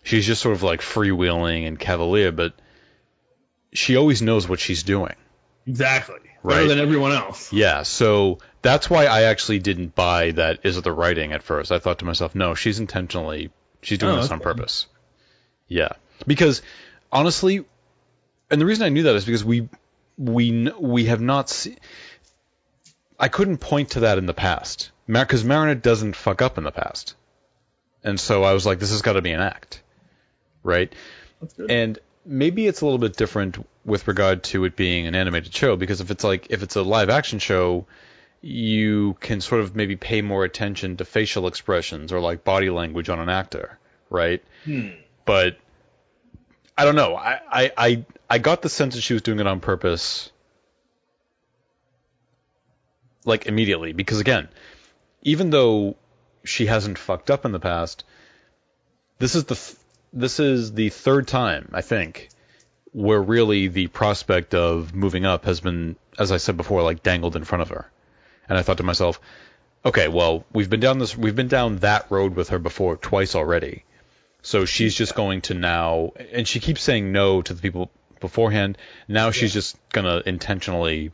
[0.05, 2.55] She's just sort of like freewheeling and cavalier, but
[3.73, 5.15] she always knows what she's doing.
[5.67, 6.69] Exactly, better Right.
[6.69, 7.53] than everyone else.
[7.53, 11.73] Yeah, so that's why I actually didn't buy that is it the writing at first.
[11.73, 13.51] I thought to myself, no, she's intentionally
[13.83, 14.87] she's doing Oh, this on purpose.
[15.69, 15.91] Yeah.
[16.27, 16.63] Because
[17.13, 17.65] honestly,
[18.55, 19.69] and the reason I knew that is because we
[20.17, 21.77] we we have not se-
[23.19, 24.93] I couldn't point to that in the past.
[25.09, 27.17] Because Mariner doesn't fuck up in the past.
[28.05, 29.83] And so I was like, this has got to be an act.
[30.63, 30.95] Right?
[31.69, 35.75] And maybe it's a little bit different with regard to it being an animated show
[35.75, 37.87] because if it's like if it's a live action show,
[38.41, 43.09] you can sort of maybe pay more attention to facial expressions or like body language
[43.09, 43.81] on an actor,
[44.11, 44.45] right?
[44.65, 44.91] Hmm.
[45.25, 45.59] But
[46.77, 47.15] I don't know.
[47.17, 50.31] I, I I I got the sense that she was doing it on purpose
[53.25, 54.49] like immediately because again,
[55.23, 55.97] even though
[56.45, 58.05] she hasn't fucked up in the past,
[59.19, 59.77] this is the th-
[60.13, 62.29] this is the third time I think
[62.93, 67.35] where really the prospect of moving up has been, as I said before, like dangled
[67.35, 67.91] in front of her.
[68.49, 69.21] And I thought to myself,
[69.85, 73.35] okay, well, we've been down this, we've been down that road with her before twice
[73.35, 73.85] already.
[74.43, 77.91] So she's just going to now, and she keeps saying no to the people
[78.25, 78.79] beforehand.
[79.09, 81.13] Now she's just gonna intentionally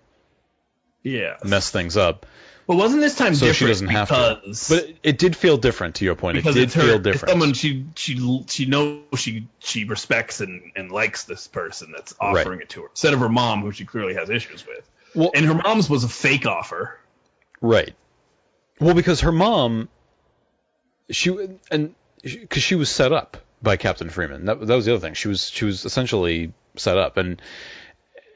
[1.03, 1.37] Yeah.
[1.45, 2.27] mess things up,
[2.67, 4.75] But wasn't this time so different she doesn't have because, to.
[4.75, 5.97] But it, it did feel different.
[5.97, 7.31] To your point, it did it's her, feel it's different.
[7.31, 12.59] someone she she she knows she she respects and, and likes this person that's offering
[12.59, 12.63] Right.
[12.63, 14.89] it to her instead of her mom who she clearly has issues with.
[15.15, 16.97] Well- and her mom's was a fake offer.
[17.61, 17.95] Right.
[18.79, 19.89] Well, because her mom,
[21.11, 21.37] she
[21.71, 24.47] and because she was set up, by Captain Freeman.
[24.47, 25.15] That, that was the other thing.
[25.15, 27.41] She was she was essentially set up, and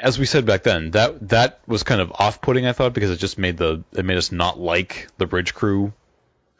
[0.01, 2.67] as we said back then, that that was kind of off-putting.
[2.67, 5.93] I thought because it just made the it made us not like the bridge crew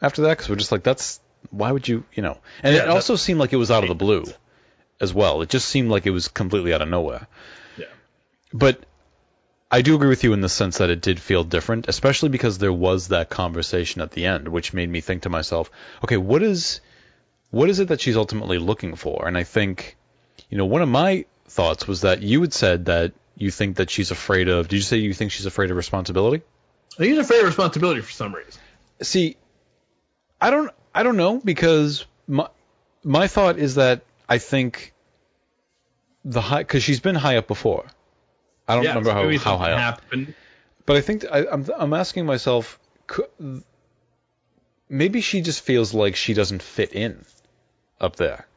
[0.01, 1.19] after that because we're just like that's
[1.51, 3.89] why would you you know and Yeah, it also seemed like it was out of
[3.89, 4.25] the blue
[4.99, 5.41] as well.
[5.41, 7.27] It just seemed like it was completely out of nowhere.
[7.77, 7.85] Yeah.
[8.53, 8.83] But
[9.69, 12.57] I do agree with you in the sense that it did feel different, especially because
[12.57, 15.69] there was that conversation at the end, which made me think to myself,
[16.03, 16.81] okay, what is
[17.55, 19.25] what is it that she's ultimately looking for?
[19.25, 19.95] And I think,
[20.49, 23.89] you know, one of my thoughts was that you had said that you think that
[23.89, 24.67] she's afraid of.
[24.67, 26.43] Did you say you think she's afraid of responsibility?
[26.95, 28.59] I think he's afraid of responsibility for some reason.
[29.01, 29.37] See,
[30.41, 32.49] I don't I don't know because my
[33.05, 34.91] my thought is that I think
[36.25, 37.85] the high because she's been high up before.
[38.67, 39.79] I don't yeah, remember how, how high up.
[39.79, 40.33] happened.
[40.85, 42.77] But I think I, I'm I'm asking myself,
[43.07, 43.63] cou-
[44.89, 47.23] maybe she just feels like she doesn't fit in
[47.99, 48.47] up there.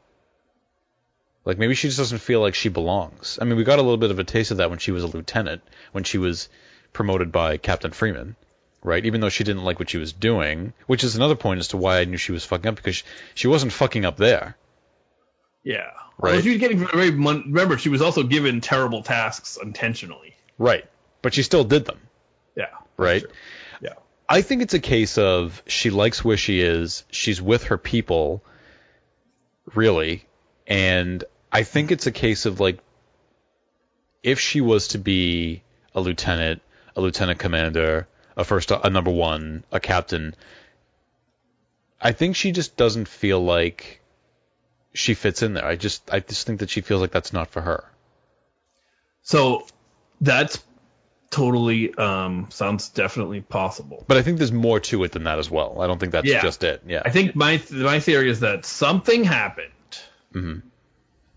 [1.45, 3.39] Like maybe she just doesn't feel like she belongs.
[3.41, 5.03] I mean, we got a little bit of a taste of that when she was
[5.03, 5.63] a lieutenant,
[5.93, 6.49] when she was
[6.93, 8.37] promoted by Captain Freeman,
[8.83, 9.05] right?
[9.05, 11.77] Even though she didn't like what she was doing, which is another point as to
[11.77, 14.57] why I knew she was fucking up because she, she wasn't fucking up there.
[15.65, 15.91] Yeah.
[16.19, 16.33] Right.
[16.35, 17.11] Well, she was getting very.
[17.11, 20.35] Remember, she was also given terrible tasks intentionally.
[20.59, 20.85] Right.
[21.23, 21.99] But she still did them,
[22.57, 22.67] Yeah.
[22.97, 23.25] right?
[23.81, 23.95] Yeah.
[24.29, 28.43] I think it's a case of she likes where she is, she's with her people,
[29.75, 30.25] really,
[30.67, 32.79] and I think it's a case of like
[34.23, 35.63] if she was to be
[35.95, 36.63] a lieutenant,
[36.97, 40.35] a lieutenant commander, a first a number 1, a captain,
[42.01, 44.01] I think she just doesn't feel like
[44.95, 45.65] she fits in there.
[45.65, 47.85] I just I just think that she feels like that's not for her.
[49.23, 49.67] So
[50.21, 50.63] that's
[51.31, 54.05] totally um sounds definitely possible.
[54.09, 55.81] But I think there's more to it than that as well.
[55.81, 56.43] I don't think that's Yeah.
[56.43, 56.83] just it.
[56.87, 57.03] Yeah.
[57.05, 59.69] I think my my theory is that something happened.
[60.35, 60.61] Mm-hmm.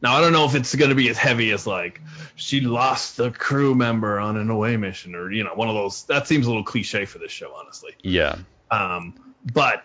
[0.01, 2.01] Now I don't know if it's going to be as heavy as like
[2.35, 6.03] she lost a crew member on an away mission or you know one of those.
[6.05, 7.91] That seems a little cliche for this show, honestly.
[8.01, 8.37] yeah.
[8.71, 9.13] Um,
[9.53, 9.83] but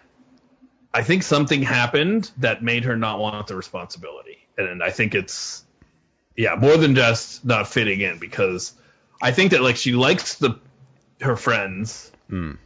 [0.95, 5.65] I think something happened that made her not want the responsibility, and I think it's
[6.37, 8.73] yeah more than just not fitting in because
[9.23, 10.59] I think that like she likes the
[11.21, 12.59] her friends, Mm.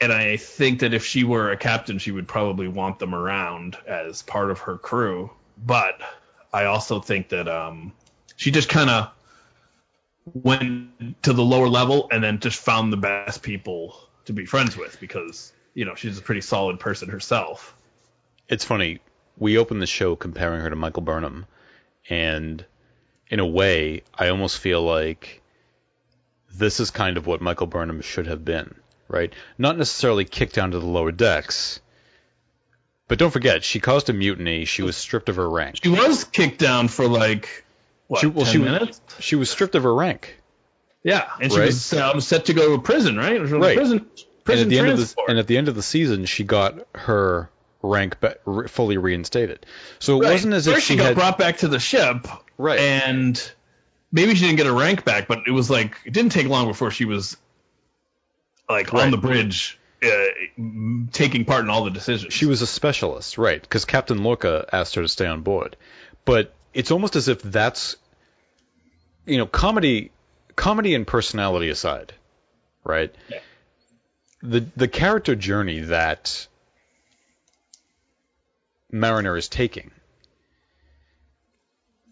[0.00, 3.76] and I think that if she were a captain, she would probably want them around
[3.86, 5.30] as part of her crew.
[5.64, 6.00] But
[6.52, 7.92] I also think that um,
[8.36, 9.10] she just kind of
[10.34, 14.76] went to the lower level and then just found the best people to be friends
[14.76, 17.74] with because you know she's a pretty solid person herself.
[18.48, 19.00] it's funny.
[19.38, 21.46] We opened the show comparing her to Michael Burnham,
[22.10, 22.64] and
[23.32, 25.40] in a way, I almost feel like
[26.54, 28.74] this is kind of what Michael Burnham should have been,
[29.08, 29.32] right?
[29.56, 31.80] Not necessarily kicked down to the lower decks,
[33.08, 34.66] but don't forget, she caused a mutiny.
[34.66, 35.78] She was stripped of her rank.
[35.82, 37.64] She was kicked down for like
[38.08, 39.00] what She, well, 10 she, minutes.
[39.18, 40.38] she was stripped of her rank.
[41.02, 41.66] Yeah, and she Right.
[41.66, 43.40] was um, set to go to prison, right?
[43.40, 43.76] Was Right.
[43.76, 44.10] Prison, And
[44.44, 45.30] prison at the end of the transport.
[45.30, 47.48] and at the end of the season, she got her
[47.82, 49.66] rank re- fully reinstated.
[49.98, 50.32] So it Right.
[50.32, 52.26] wasn't as if she she got had brought back to the ship,
[52.58, 52.78] Right.
[52.78, 53.52] And
[54.12, 56.66] maybe she didn't get her rank back, but it was like it didn't take long
[56.68, 57.36] before she was
[58.68, 59.04] like Right.
[59.04, 60.08] on the bridge, uh,
[61.12, 62.32] taking part in all the decisions.
[62.32, 63.60] She was a specialist, right?
[63.60, 65.76] Because Captain Lorca asked her to stay on board.
[66.24, 67.96] But it's almost as if that's,
[69.26, 70.10] you know, comedy,
[70.56, 72.12] comedy and personality aside,
[72.84, 73.12] right?
[73.28, 73.38] Yeah.
[74.42, 76.46] The the character journey that
[78.92, 79.90] Mariner is taking,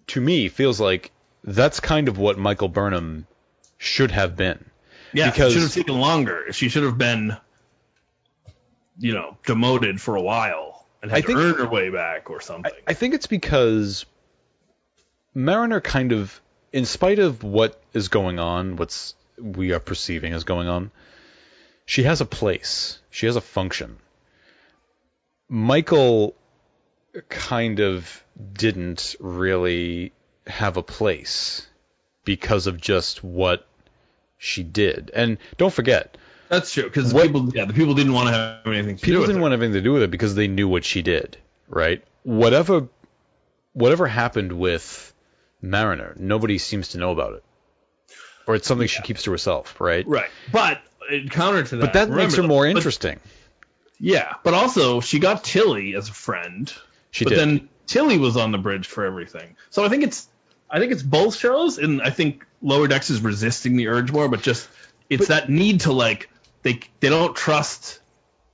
[0.08, 1.12] to me, feels like
[1.44, 3.26] that's kind of what Michael Burnham
[3.78, 4.64] should have been.
[5.12, 6.52] yeah, because- it should have taken longer.
[6.52, 7.36] She should have been,
[8.98, 12.30] you know, demoted for a while and had I to think- earn her way back
[12.30, 12.72] or something.
[12.86, 14.06] I think it's because
[15.34, 16.40] Mariner kind of,
[16.72, 20.90] in spite of what is going on, what's we are perceiving as going on,
[21.86, 22.98] she has a place.
[23.10, 23.96] She has a function.
[25.48, 26.36] Michael
[27.28, 30.12] kind of didn't really
[30.46, 31.66] have a place
[32.24, 33.66] because of just what
[34.38, 35.10] she did.
[35.14, 36.16] And don't forget,
[36.48, 39.20] That's true because people, yeah, the people didn't want to have anything to do people
[39.20, 41.36] with didn't want anything to do with it because they knew what she did,
[41.68, 42.02] right?
[42.22, 42.88] Whatever,
[43.72, 45.12] whatever happened with
[45.62, 47.44] Mariner, nobody seems to know about it,
[48.46, 50.06] or it's something she keeps to herself, right?
[50.06, 50.80] Right, but
[51.10, 53.20] in counter to that, But that makes her more but- interesting.
[54.02, 56.72] Yeah, but also she got Tilly as a friend.
[57.10, 57.38] She but did.
[57.38, 59.56] then Tilly was on the bridge for everything.
[59.70, 60.28] So I think it's
[60.70, 64.28] I think it's both shows, and I think Lower Decks is resisting the urge more,
[64.28, 64.68] but just
[65.08, 66.30] it's that need to like
[66.62, 68.00] they they don't trust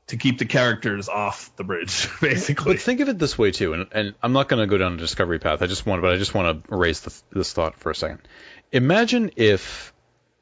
[0.08, 2.74] to keep the characters off the bridge, basically.
[2.74, 4.94] But think of it this way too, and, and I'm not going to go down
[4.94, 5.62] a discovery path.
[5.62, 8.20] I just want, but I just want to raise the, this thought for a second.
[8.72, 9.92] Imagine if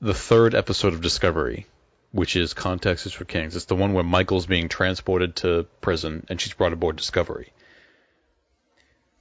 [0.00, 1.66] the third episode of Discovery,
[2.12, 6.26] which is Context is for Kings, it's the one where Michael's being transported to prison
[6.28, 7.52] and she's brought aboard Discovery.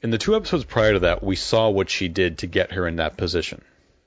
[0.04, 2.86] In the two episodes prior to that, we saw what she did to get her
[2.86, 3.62] in that position,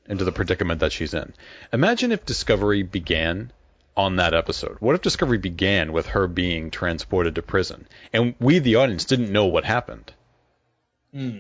[0.07, 1.33] into the predicament that she's in.
[1.73, 3.51] Imagine if Discovery began
[3.97, 4.77] on that episode.
[4.81, 9.33] What if Discovery began with her being transported to prison, and we, the audience, didn't
[9.33, 10.13] know what happened?
[11.15, 11.39] Hmm.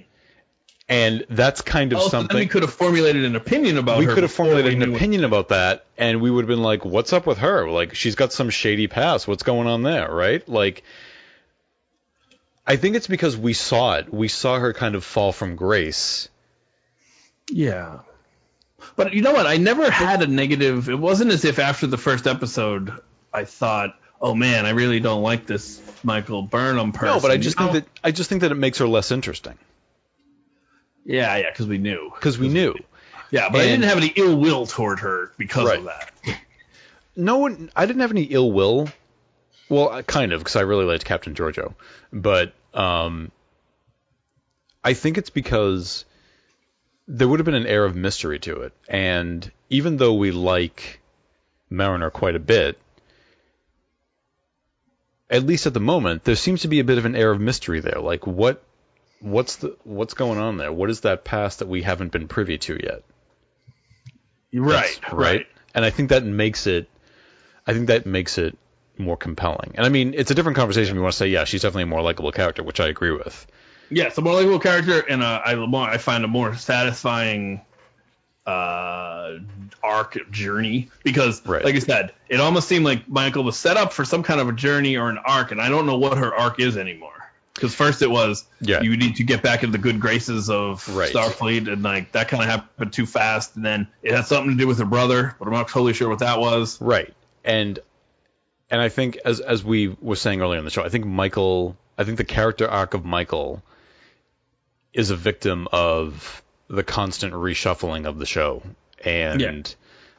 [0.88, 4.06] And that's kind of Oh, something then we could have formulated an opinion about we
[4.06, 7.26] could have formulated an opinion about that, and we would have been like, "What's up
[7.26, 7.68] with her?
[7.68, 9.26] Like, she's got some shady past.
[9.26, 10.48] What's going on there?" Right?
[10.48, 10.84] Like,
[12.66, 14.12] I think it's because we saw it.
[14.12, 16.28] We saw her kind of fall from grace.
[17.50, 18.00] Yeah.
[18.96, 19.46] But you know what?
[19.46, 20.88] I never had a negative.
[20.88, 22.92] It wasn't as if after the first episode
[23.32, 27.36] I thought, "Oh man, I really don't like this Michael Burnham person." No, but I
[27.36, 27.72] just You know?
[27.72, 29.58] think that I just think that it makes her less interesting
[31.04, 32.10] Yeah, yeah, because we knew.
[32.14, 32.74] because we knew.
[33.30, 35.78] Yeah, but I didn't have any ill will toward her because Right.
[35.78, 36.10] of that.
[37.16, 37.70] No one.
[37.74, 38.88] I didn't have any ill will.
[39.68, 41.74] Well, kind of, because I really liked Captain Georgiou,
[42.12, 43.32] but um,
[44.84, 46.04] I think it's because
[47.08, 51.00] there would have been an air of mystery to it, and even though we like
[51.68, 52.78] Mariner quite a bit,
[55.28, 57.40] at least at the moment, there seems to be a bit of an air of
[57.40, 58.00] mystery there.
[58.00, 58.62] Like what,
[59.20, 60.72] what's the what's going on there?
[60.72, 63.02] What is that past that we haven't been privy to yet?
[64.54, 65.46] Right, That's- right.
[65.74, 66.88] And I think that makes it,
[67.66, 68.56] I think that makes it
[68.98, 69.72] more compelling.
[69.74, 70.90] And I mean, it's a different conversation.
[70.92, 73.12] if We want to say, yeah, she's definitely a more likable character, which I agree
[73.12, 73.46] with.
[73.90, 77.60] Yeah, it's a more likable character, and uh, I more I find a more satisfying
[78.46, 79.38] uh,
[79.82, 81.64] arc journey because, Right.
[81.64, 84.48] like I said, it almost seemed like Michael was set up for some kind of
[84.48, 87.12] a journey or an arc, and I don't know what her arc is anymore.
[87.54, 88.82] Because first it was Yeah.
[88.82, 91.12] you need to get back into the good graces of Right.
[91.12, 93.56] Starfleet, and like that kind of happened too fast.
[93.56, 96.08] And then it had something to do with her brother, but I'm not totally sure
[96.08, 96.80] what that was.
[96.80, 97.14] Right.
[97.44, 97.78] And
[98.70, 101.76] and I think as as we were saying earlier in the show, I think Michael,
[101.96, 103.62] I think the character arc of Michael
[104.92, 108.62] is a victim of the constant reshuffling of the show.
[109.04, 109.62] And Yeah.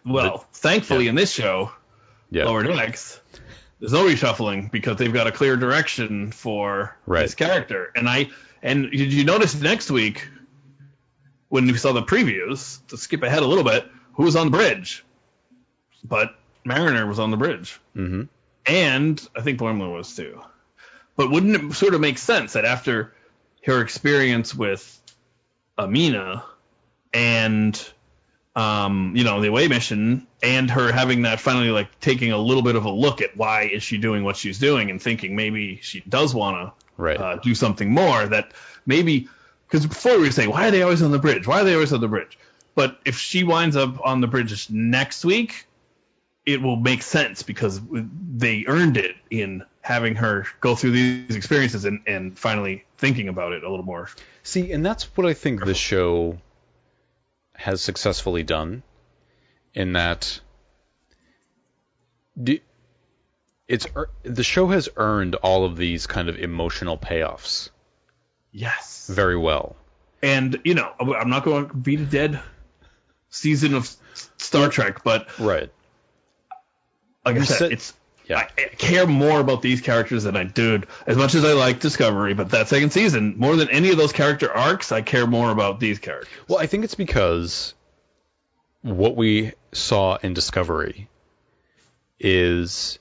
[0.05, 1.09] Well, thankfully yeah.
[1.09, 1.71] in this show,
[2.31, 3.19] yeah, Lower Decks,
[3.79, 7.23] there's no reshuffling because they've got a clear direction for Right.
[7.23, 7.91] this character.
[7.95, 8.29] And I
[8.63, 10.27] and did you notice next week
[11.49, 14.57] when we saw the previews to skip ahead a little bit, who was on the
[14.57, 15.03] bridge?
[16.03, 18.23] But Mariner was on the bridge, hmm
[18.68, 20.41] and I think Boimler was too.
[21.15, 23.13] But wouldn't it sort of make sense that after
[23.65, 25.01] her experience with
[25.78, 26.43] Amina
[27.13, 27.89] and
[28.55, 32.63] um, you know, the away mission and her having that finally like taking a little
[32.63, 35.80] bit of a look at why is she doing what she's doing and thinking maybe
[35.82, 37.18] she does want Right.
[37.18, 38.53] to uh, do something more that
[38.88, 39.30] maybe
[39.68, 41.76] because before we were saying why are they always on the bridge why are they
[41.76, 42.39] always on the bridge
[42.74, 45.66] but if she winds up on the bridge next week
[46.47, 51.85] it will make sense because they earned it in having her go through these experiences
[51.85, 54.09] and, and finally thinking about it a little more
[54.43, 56.37] See, and that's what I think this show
[57.53, 58.81] has successfully done
[59.73, 60.39] in that
[63.67, 63.87] it's
[64.23, 67.71] the show has earned all of these kind of emotional payoffs
[68.53, 69.75] yes very well.
[70.23, 72.39] And you know, I'm not going to beat a dead
[73.29, 73.93] season of
[74.37, 75.71] Star Trek, but Right.
[77.28, 77.93] Like I said, it's
[78.28, 78.39] Yeah.
[78.39, 81.80] I, I care more about these characters than I did as much as I like
[81.80, 82.34] Discovery.
[82.34, 85.80] But that second season, more than any of those character arcs, I care more about
[85.80, 86.30] these characters.
[86.47, 87.73] Well, I think it's because
[88.82, 91.07] what we saw in Discovery
[92.19, 92.99] is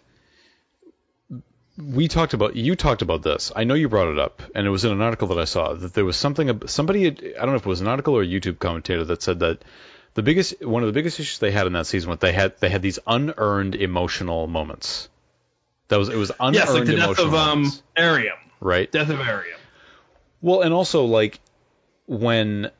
[1.79, 3.53] we talked about you talked about this.
[3.55, 5.74] I know you brought it up, and it was in an article that I saw
[5.74, 8.22] that there was something somebody had- I don't know if it was an article or
[8.22, 9.62] a YouTube commentator that said that
[10.17, 12.59] the biggest one of the biggest issues they had in that season was they had
[12.59, 15.09] they had these unearned emotional moments.
[15.89, 18.91] That was it was unearned Yes, like the death of um moments, Airiam, right?
[18.91, 19.59] death of Airiam.
[20.41, 21.39] Well, and also like
[22.07, 22.71] when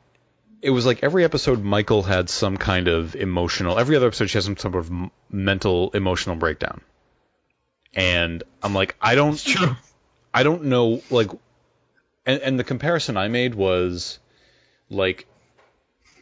[0.63, 3.77] it was like every episode, Michael had some kind of emotional.
[3.77, 4.91] Every other episode, she has some sort of
[5.29, 6.81] mental emotional breakdown.
[7.93, 9.41] And I'm like, I don't.
[10.33, 11.31] I don't know, like,
[12.25, 14.19] and, and the comparison I made was
[14.89, 15.25] like,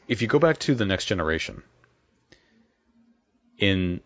[0.07, 1.63] if you go back to the next generation,
[3.57, 4.01] in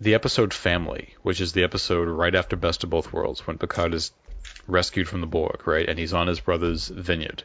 [0.00, 3.94] the episode Family, which is the episode right after Best of Both Worlds, when Picard
[3.94, 4.10] is
[4.66, 7.44] rescued from the Borg, right, and he's on his brother's vineyard.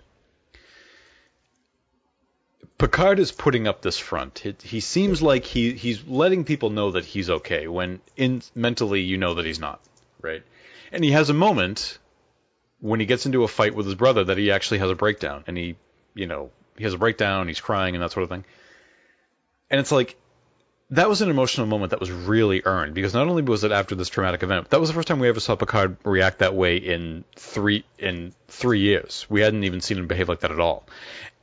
[2.77, 4.39] Picard is putting up this front.
[4.39, 9.01] He, he seems like he he's letting people know that he's okay when in mentally
[9.01, 9.81] you know that he's not,
[10.21, 10.43] right?
[10.91, 11.97] And he has a moment
[12.79, 15.43] when he gets into a fight with his brother that he actually has a breakdown,
[15.47, 15.75] and he,
[16.13, 18.45] you know, he has a breakdown, he's crying and that sort of thing.
[19.69, 20.15] And it's like
[20.91, 23.95] that was an emotional moment that was really earned because not only was it after
[23.95, 26.77] this traumatic event, that was the first time we ever saw Picard react that way
[26.77, 29.25] in three in three years.
[29.29, 30.87] We hadn't even seen him behave like that at all,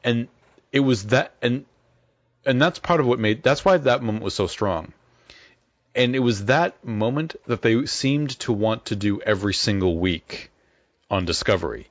[0.02, 0.28] and
[0.72, 1.66] it was that and
[2.46, 4.92] and that's part of what made that's why that moment was so strong.
[5.94, 10.50] And it was that moment that they seemed to want to do every single week
[11.08, 11.86] on Discovery.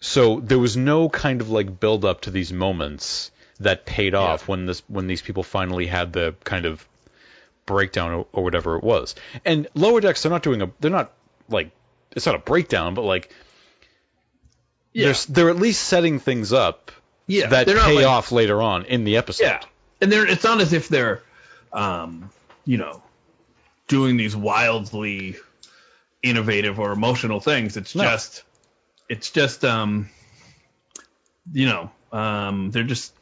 [0.00, 3.30] So there was no kind of like build up to these moments
[3.60, 6.86] that paid off when this when these people finally had the kind of
[7.66, 9.14] breakdown or, or whatever it was.
[9.44, 11.12] And lower decks they're not doing a they're not
[11.50, 11.70] like
[12.12, 13.30] it's not a breakdown, but like
[14.94, 15.06] Yeah.
[15.12, 16.90] they're they're at least setting things up
[17.26, 19.44] Yeah, that pay like- off later on in the episode.
[19.44, 19.60] Yeah,
[20.00, 21.22] and they're it's not as if they're,
[21.74, 22.30] um,
[22.64, 23.02] you know,
[23.86, 25.36] doing these wildly
[26.22, 27.76] innovative or emotional things.
[27.76, 28.04] It's No.
[28.04, 28.42] just,
[29.10, 30.08] it's just, um,
[31.52, 33.12] you know, um, they're just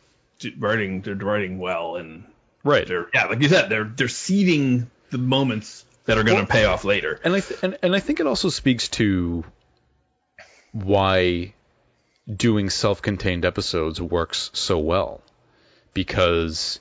[0.58, 1.00] writing.
[1.00, 2.24] They're writing well, and
[2.62, 2.86] Right.
[2.86, 6.64] they're yeah, like you said, they're they're seeding the moments that are going to pay
[6.66, 7.18] off later.
[7.24, 9.44] And I th- and, and I think it also speaks to
[10.72, 11.54] why
[12.34, 15.22] doing self-contained episodes works so well
[15.94, 16.78] because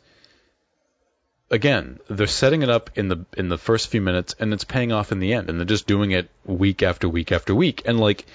[1.50, 4.92] again they're setting it up in the in the first few minutes and it's paying
[4.92, 7.98] off in the end and they're just doing it week after week after week and
[7.98, 8.26] like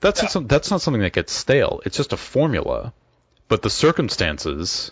[0.00, 2.92] that's not some, that's not something that gets stale it's just a formula
[3.48, 4.90] but the circumstances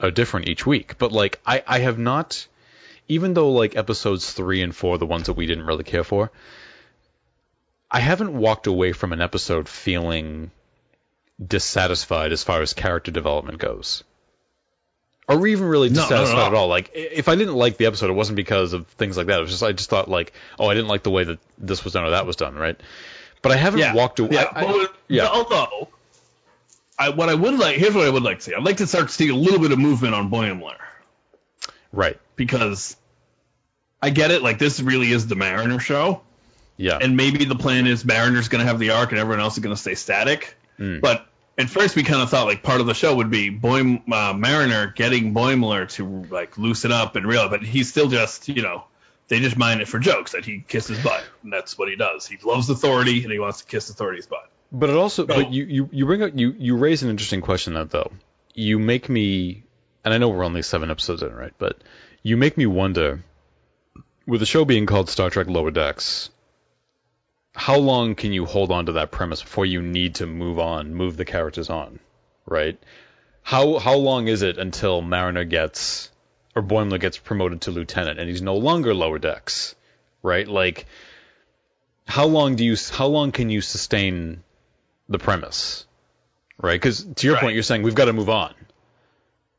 [0.00, 2.46] are different each week but like I I have not
[3.08, 6.30] even though like episodes three and four, the ones that we didn't really care for,
[7.90, 10.50] I haven't walked away from an episode feeling
[11.44, 14.04] dissatisfied as far as character development goes.
[15.28, 16.46] Or even really No, no, no, dissatisfied no.
[16.46, 16.68] at all.
[16.68, 19.38] Like, if I didn't like the episode, it wasn't because of things like that.
[19.38, 21.84] It was just, I just thought, like, oh, I didn't like the way that this
[21.84, 22.80] was done or that was done, right?
[23.42, 24.30] But I haven't Yeah, walked away.
[24.32, 25.26] Yeah, I- I- yeah.
[25.26, 25.88] Although,
[26.98, 28.54] I what I would like here's what I would like to see.
[28.54, 30.76] I'd like to start to see a little bit of movement on Boimler.
[31.92, 32.18] right.
[32.36, 32.96] because
[34.00, 34.42] I get it.
[34.42, 36.22] Like this really is the Mariner show,
[36.76, 36.98] Yeah.
[37.00, 39.62] and maybe the plan is Mariner's going to have the arc and everyone else is
[39.62, 40.56] going to stay static.
[40.78, 40.98] Hmm.
[41.00, 41.26] But
[41.58, 44.32] at first, we kind of thought like part of the show would be Boim, uh,
[44.34, 48.84] Mariner getting Boimler to like loosen up and real, but he's still just you know
[49.32, 52.26] they just mind it for jokes that he kisses butt, and that's what he does.
[52.26, 54.50] He loves authority and he wants to kiss authority's butt.
[54.70, 57.72] But it also, but you, you, you bring up, you, you raise an interesting question
[57.72, 58.12] that though.
[58.52, 59.62] You make me,
[60.04, 61.54] and I know we're only seven episodes in, right?
[61.56, 61.78] But
[62.22, 63.24] you make me wonder,
[64.26, 66.28] with the show being called Star Trek Lower Decks,
[67.54, 70.94] how long can you hold on to that premise before you need to move on,
[70.94, 72.00] move the characters on,
[72.44, 72.78] right?
[73.42, 76.10] How, how long is it until Mariner gets,
[76.54, 79.74] or Boimler gets promoted to lieutenant and he's no longer Lower Decks,
[80.22, 80.46] right?
[80.46, 80.86] Like,
[82.06, 84.42] how long do you, how long can you sustain
[85.08, 85.86] the premise,
[86.58, 86.74] right?
[86.80, 87.42] Because to your Right.
[87.42, 88.54] point, you're saying we've got to move on.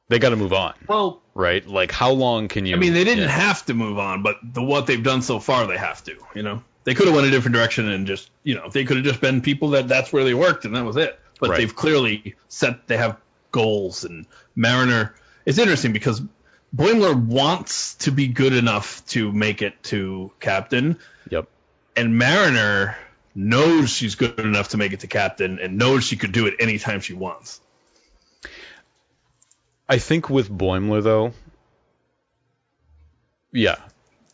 [0.09, 1.65] They got to move on, Well, right?
[1.65, 2.75] Like how long can you?
[2.75, 3.29] I mean, they didn't yeah.
[3.29, 6.15] have to move on, but the what they've done so far, they have to.
[6.35, 8.97] You know, they could have went a different direction and just, you know, they could
[8.97, 11.19] have just been people that that's where they worked and that was it.
[11.39, 11.57] But Right.
[11.57, 12.87] they've clearly set.
[12.87, 13.17] They have
[13.51, 14.25] goals and
[14.55, 15.15] Mariner.
[15.45, 16.21] It's interesting because
[16.75, 20.97] Boimler wants to be good enough to make it to captain,
[21.29, 21.47] Yep.
[21.95, 22.97] and Mariner
[23.35, 26.55] knows she's good enough to make it to captain and knows she could do it
[26.59, 27.59] anytime she wants.
[29.87, 31.33] I think with Boimler though,
[33.51, 33.75] yeah,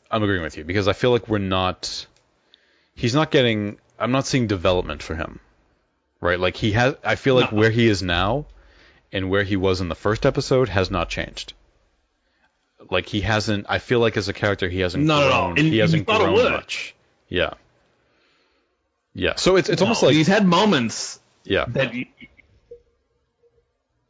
[0.09, 2.05] I'm agreeing with you because I feel like we're not.
[2.95, 3.77] He's not getting.
[3.99, 5.39] I'm not seeing development for him,
[6.21, 6.39] right?
[6.39, 6.95] Like he has.
[7.03, 7.57] I feel like No.
[7.57, 8.45] where he is now,
[9.11, 11.53] and where he was in the first episode has not changed.
[12.89, 13.65] Like he hasn't.
[13.69, 15.47] I feel like as a character, he hasn't Not at all.
[15.53, 15.59] grown.
[15.59, 16.95] And he hasn't thought it grown much.
[17.27, 17.53] Yeah.
[19.13, 19.35] Yeah.
[19.35, 21.65] So it's it's almost like he's had moments yeah.
[21.69, 22.07] that y-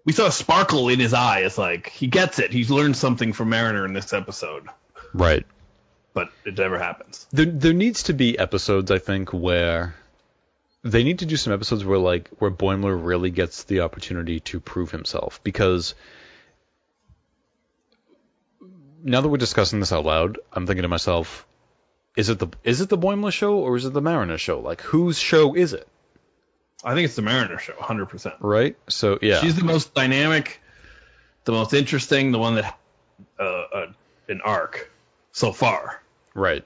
[0.05, 1.39] we saw a sparkle in his eye.
[1.41, 2.51] It's like he gets it.
[2.51, 4.67] He's learned something from Mariner in this episode,
[5.13, 5.45] Right.
[6.13, 7.27] but it never happens.
[7.31, 9.95] There there needs to be episodes I think where
[10.83, 14.59] they need to do some episodes where like where Boimler really gets the opportunity to
[14.59, 15.93] prove himself because
[19.03, 21.45] now that we're discussing this out loud, I'm thinking to myself,
[22.15, 24.59] is it the is it the Boimler show or is it the Mariner show?
[24.59, 25.87] Like whose show is it?
[26.83, 28.37] I think it's the Mariner show, 100%.
[28.39, 28.77] Right?
[28.87, 29.41] So yeah.
[29.41, 30.61] She's the most dynamic,
[31.43, 32.77] the most interesting, the one that
[33.37, 33.87] uh, uh,
[34.29, 34.89] an arc
[35.31, 36.01] so far.
[36.33, 36.65] right.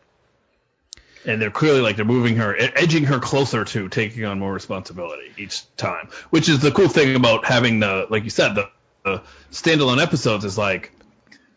[1.26, 5.32] And they're clearly like they're moving her, edging her closer to taking on more responsibility
[5.38, 6.10] each time.
[6.32, 8.70] Which is the cool thing about having the, like you said, the,
[9.06, 10.92] the standalone episodes is like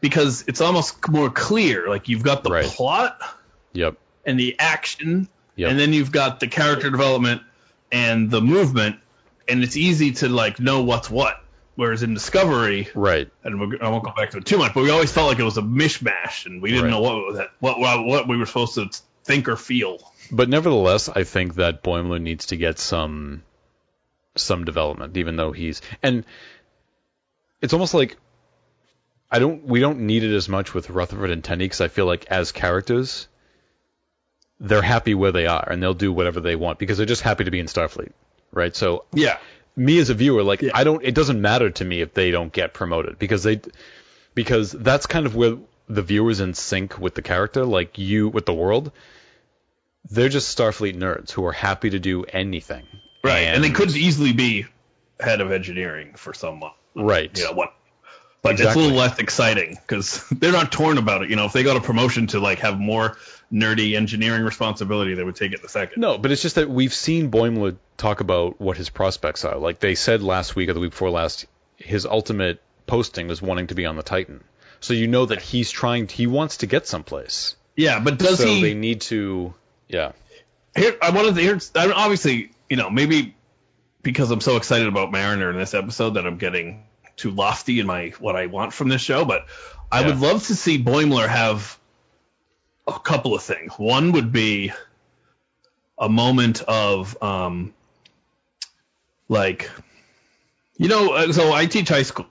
[0.01, 1.89] because it's almost more clear.
[1.89, 2.65] Like you've got the Right.
[2.67, 3.19] plot,
[3.73, 3.97] Yep.
[4.25, 5.71] and the action, Yep.
[5.71, 7.43] and then you've got the character development
[7.93, 8.97] and the movement,
[9.49, 11.43] and it's easy to like know what's what.
[11.77, 13.29] Whereas in Discovery, Right.
[13.45, 15.39] and we're- I won't go back to it too much, but we always felt like
[15.39, 16.91] it was a mishmash, and we didn't Right.
[16.91, 18.89] know what that, what, what what we were supposed to
[19.25, 19.99] think or feel.
[20.33, 23.43] But nevertheless, I think that Boimler needs to get some
[24.37, 26.25] some development, even though he's and
[27.61, 28.17] it's almost like
[29.31, 32.07] I don't we don't need it as much with Rutherford and Tendi because I feel
[32.07, 33.29] like as characters
[34.61, 37.45] they're happy where they are and they'll do whatever they want because they're just happy
[37.45, 38.13] to be in Starfleet,
[38.53, 38.75] right?
[38.75, 39.39] So Yeah,
[39.75, 40.71] me as a viewer, like Yeah.
[40.75, 43.61] I don't, it doesn't matter to me if they don't get promoted because they,
[44.35, 45.59] because that's kind of where
[45.89, 48.93] the viewer's in sync with the character, like you with the world.
[50.09, 52.87] They're just Starfleet nerds who are happy to do anything.
[53.25, 53.41] right.
[53.41, 54.67] And, they could easily be
[55.21, 56.73] head of engineering for someone.
[56.95, 57.75] right, you know what
[58.55, 61.63] it's a little less exciting because they're not torn about it you know if they
[61.63, 63.17] got a promotion to like have more
[63.53, 66.93] nerdy engineering responsibility they would take it the second No, but it's just that we've
[66.93, 69.57] seen Boimler talk about what his prospects are.
[69.57, 73.69] Like they said last week or the week before last, his ultimate posting was wanting
[73.69, 74.43] to be on the Titan.
[74.81, 77.57] So you know that he's trying, he wants to get someplace.
[77.77, 79.55] yeah but does he So he they need to,
[79.89, 80.13] yeah.
[80.77, 83.35] here i wanted to hear I mean, obviously you know maybe
[84.03, 86.85] because i'm so excited about mariner in this episode that i'm getting
[87.17, 89.47] too lofty in my what i want from this show but
[89.91, 90.09] i Yeah.
[90.09, 91.79] would love to see boimler have
[92.87, 94.73] a couple of things one would be
[95.99, 97.75] a moment of um
[99.29, 99.71] like
[100.77, 102.27] you know uh, so i teach high school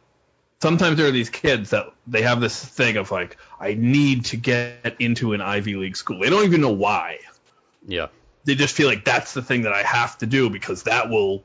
[0.62, 4.38] sometimes there are these kids that they have this thing of like i need to
[4.38, 7.18] get into an ivy league school they don't even know why
[7.88, 8.08] Yeah.
[8.46, 11.44] they just feel like that's the thing that I have to do because that will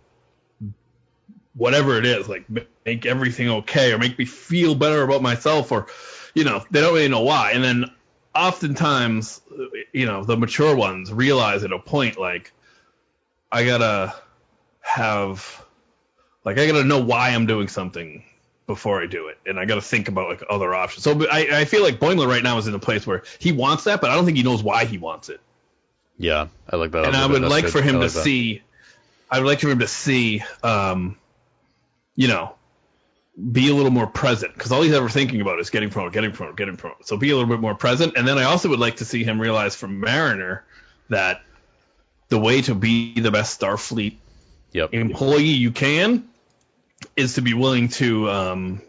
[1.55, 2.44] whatever it is like
[2.86, 5.86] make everything okay or make me feel better about myself or
[6.34, 7.84] you know they don't really know why and then
[8.34, 9.40] oftentimes
[9.92, 12.53] you know the mature ones realize at a point like
[13.51, 14.14] I gotta
[14.80, 15.64] have
[16.44, 18.24] like I gotta know why I'm doing something
[18.66, 21.03] before I do it, and I got to think about like other options.
[21.03, 23.82] So I, I feel like Boimler right now is in a place where he wants
[23.84, 25.40] that, but I don't think he knows why he wants it
[26.18, 27.07] Yeah, I like that.
[27.07, 27.72] and I would like good.
[27.72, 28.22] for him I to that.
[28.22, 28.62] see.
[29.28, 31.16] I would like for him to see, um,
[32.21, 32.55] you know,
[33.51, 36.33] be a little more present because all he's ever thinking about is getting promoted, getting
[36.33, 37.07] promoted, getting promoted.
[37.07, 39.25] So be a little bit more present, and then I also would like to see
[39.25, 40.62] him realize from Mariner
[41.09, 41.41] that
[42.29, 44.18] the way to be the best Starfleet
[44.73, 44.93] Yep.
[44.93, 46.29] employee you can
[47.16, 48.83] is to be willing to um,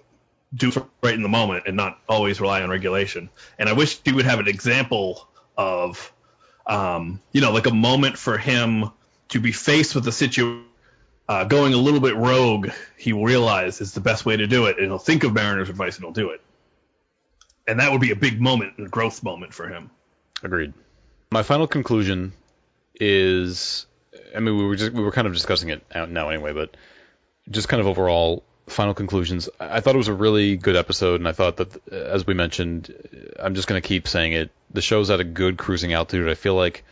[0.54, 0.70] do
[1.02, 3.30] right in the moment and not always rely on regulation.
[3.58, 5.26] And I wish he would have an example
[5.58, 6.12] of,
[6.68, 8.92] um, you know, like a moment for him
[9.30, 10.66] to be faced with a situation.
[11.32, 14.66] Uh, going a little bit rogue, he will realize is the best way to do
[14.66, 16.42] it, and he'll think of Mariner's advice and he'll do it.
[17.66, 19.92] And that would be a big moment, a growth moment for him.
[20.44, 20.74] Agreed.
[21.32, 22.34] My final conclusion
[23.00, 23.86] is,
[24.36, 26.76] I mean, we were just we were kind of discussing it out now anyway, but
[27.50, 29.48] just kind of overall final conclusions.
[29.58, 32.34] I thought it was a really good episode, and I thought that, uh, as we
[32.34, 34.52] mentioned, uh, I'm just going to keep saying it.
[34.72, 36.28] The show's at a good cruising altitude.
[36.28, 36.84] I feel like,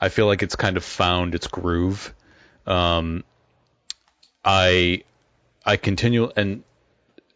[0.00, 2.14] I feel like it's kind of found its groove.
[2.66, 3.22] Um,
[4.46, 5.02] I,
[5.64, 6.62] I continue and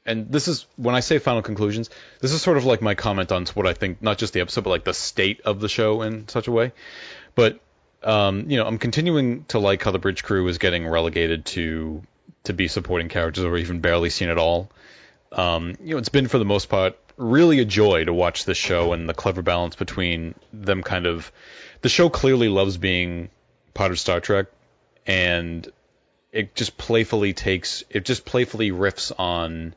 [0.06, 1.90] and this is when I say final conclusions,
[2.20, 4.64] this is sort of like my comment on what I think, not just the episode,
[4.64, 6.72] but like the state of the show in such a way.
[7.34, 7.60] But
[8.02, 12.02] um, you know, I'm continuing to like how the bridge crew is getting relegated to
[12.44, 14.70] to be supporting characters or even barely seen at all.
[15.32, 18.56] Um, you know, it's been for the most part really a joy to watch this
[18.56, 21.30] show and the clever balance between them kind of
[21.82, 23.28] the show clearly loves being
[23.74, 24.46] part of Star Trek
[25.06, 25.70] and
[26.32, 29.74] it just playfully takes it just playfully riffs on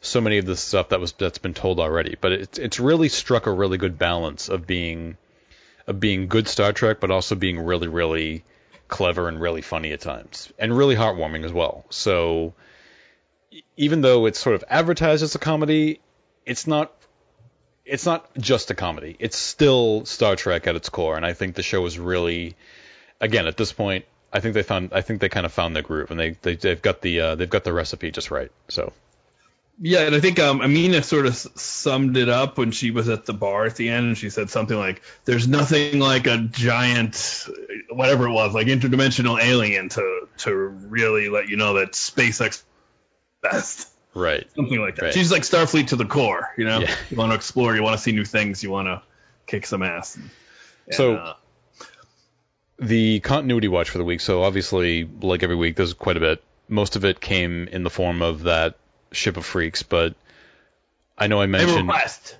[0.00, 2.16] so many of the stuff that was that's been told already.
[2.20, 5.16] But it's it's really struck a really good balance of being
[5.86, 8.44] of being good Star Trek but also being really really
[8.88, 11.84] clever and really funny at times and really heartwarming as well.
[11.90, 12.54] So
[13.76, 16.00] even though it's sort of advertised as a comedy
[16.46, 16.92] it's not
[17.84, 19.16] it's not just a comedy.
[19.18, 22.56] It's still Star Trek at its core and I think the show is really
[23.20, 25.82] again at this point I think they found I think they kind of found their
[25.82, 28.92] groove and they, they they've got the uh, they've got the recipe just right so
[29.80, 33.08] Yeah, and I think um, Amina sort of s- summed it up when she was
[33.08, 36.38] at the bar at the end, and she said something like, "There's nothing like a
[36.38, 37.46] giant,
[37.90, 42.62] whatever it was, like interdimensional alien to to really let you know that SpaceX
[43.42, 45.02] best." right Something like that.
[45.06, 45.14] Right.
[45.14, 46.80] She's like Starfleet to the core, you know.
[46.80, 46.94] Yeah.
[47.10, 49.00] You want to explore, you want to see new things, you want to
[49.46, 50.16] kick some ass.
[50.16, 50.30] And,
[50.94, 51.34] So- uh,
[52.82, 56.42] the continuity watch for the week so obviously like every week there's quite a bit
[56.68, 58.74] most of it came in the form of that
[59.12, 60.14] ship of freaks but
[61.16, 62.36] I know I have a mentioned request.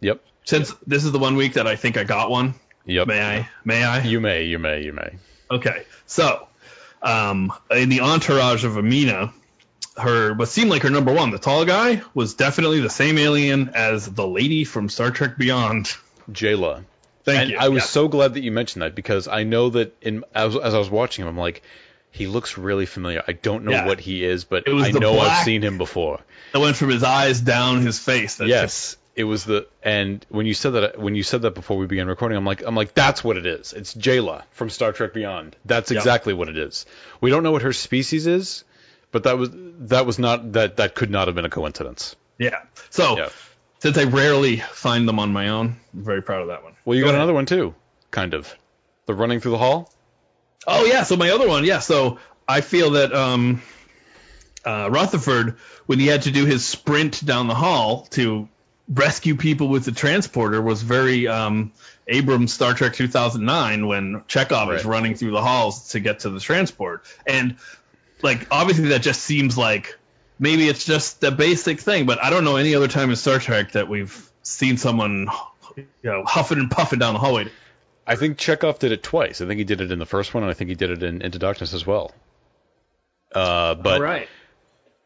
[0.00, 2.54] yep Since this is the one week that I think I got one,
[2.88, 3.06] Yep.
[3.06, 3.48] May I?
[3.66, 4.02] May I?
[4.02, 5.10] You may, you may, you may.
[5.50, 6.48] Okay, so
[7.02, 9.30] um, in the entourage of Amina,
[9.98, 13.70] her what seemed like her number one, the tall guy, was definitely the same alien
[13.74, 15.94] as the lady from Star Trek Beyond.
[16.32, 16.82] Jaylah.
[17.28, 17.58] Thank and you.
[17.58, 17.90] I was Yes.
[17.90, 20.90] so glad that you mentioned that because I know that in as, as I was
[20.90, 21.62] watching him, I'm like,
[22.10, 23.22] he looks really familiar.
[23.28, 23.86] I don't know Yeah.
[23.86, 26.20] what he is, but I know I've seen him before.
[26.54, 28.36] It went from his eyes down his face.
[28.36, 31.76] That's yes, it was the and when you said that when you said that before
[31.76, 33.72] we began recording, I'm like I'm like that's what it is.
[33.72, 35.54] It's Jaylah from Star Trek Beyond.
[35.66, 35.98] That's Yep.
[35.98, 36.86] exactly what it is.
[37.20, 38.64] We don't know what her species is,
[39.12, 42.16] but that was that was not that that could not have been a coincidence.
[42.38, 42.60] Yeah.
[42.90, 43.28] So Yeah.
[43.80, 46.74] Since I rarely find them on my own, I'm very proud of that one.
[46.84, 47.20] Well, you Go got ahead.
[47.20, 47.74] another one too,
[48.10, 48.52] kind of.
[49.06, 49.92] The running through the hall.
[50.66, 51.78] Oh yeah, so my other one, yeah.
[51.78, 53.62] So I feel that um,
[54.64, 55.56] uh, Rutherford,
[55.86, 58.48] when he had to do his sprint down the hall to
[58.88, 61.72] rescue people with the transporter, was very um,
[62.06, 66.40] Abrams Star Trek 2009 when Chekov is running through the halls to get to the
[66.40, 67.56] transport, and
[68.22, 69.96] like obviously that just seems like
[70.38, 73.38] maybe it's just a basic thing, but I don't know any other time in Star
[73.38, 75.28] Trek that we've seen someone
[75.76, 77.48] you know huffing and puffing down the hallway.
[78.06, 79.40] I think Chekov did it twice.
[79.40, 81.02] I think he did it in the first one, and I think he did it
[81.02, 82.12] in Into Darkness as well.
[83.34, 84.28] Uh, but All right.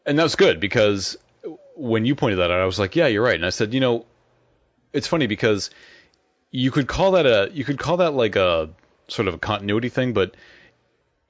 [0.05, 1.17] and that's good because
[1.75, 3.35] when you pointed that out, I was like, yeah, you're right.
[3.35, 4.05] And I said, you know,
[4.93, 5.69] it's funny because
[6.51, 8.69] you could call that a you could call that like a
[9.09, 10.35] sort of a continuity thing, but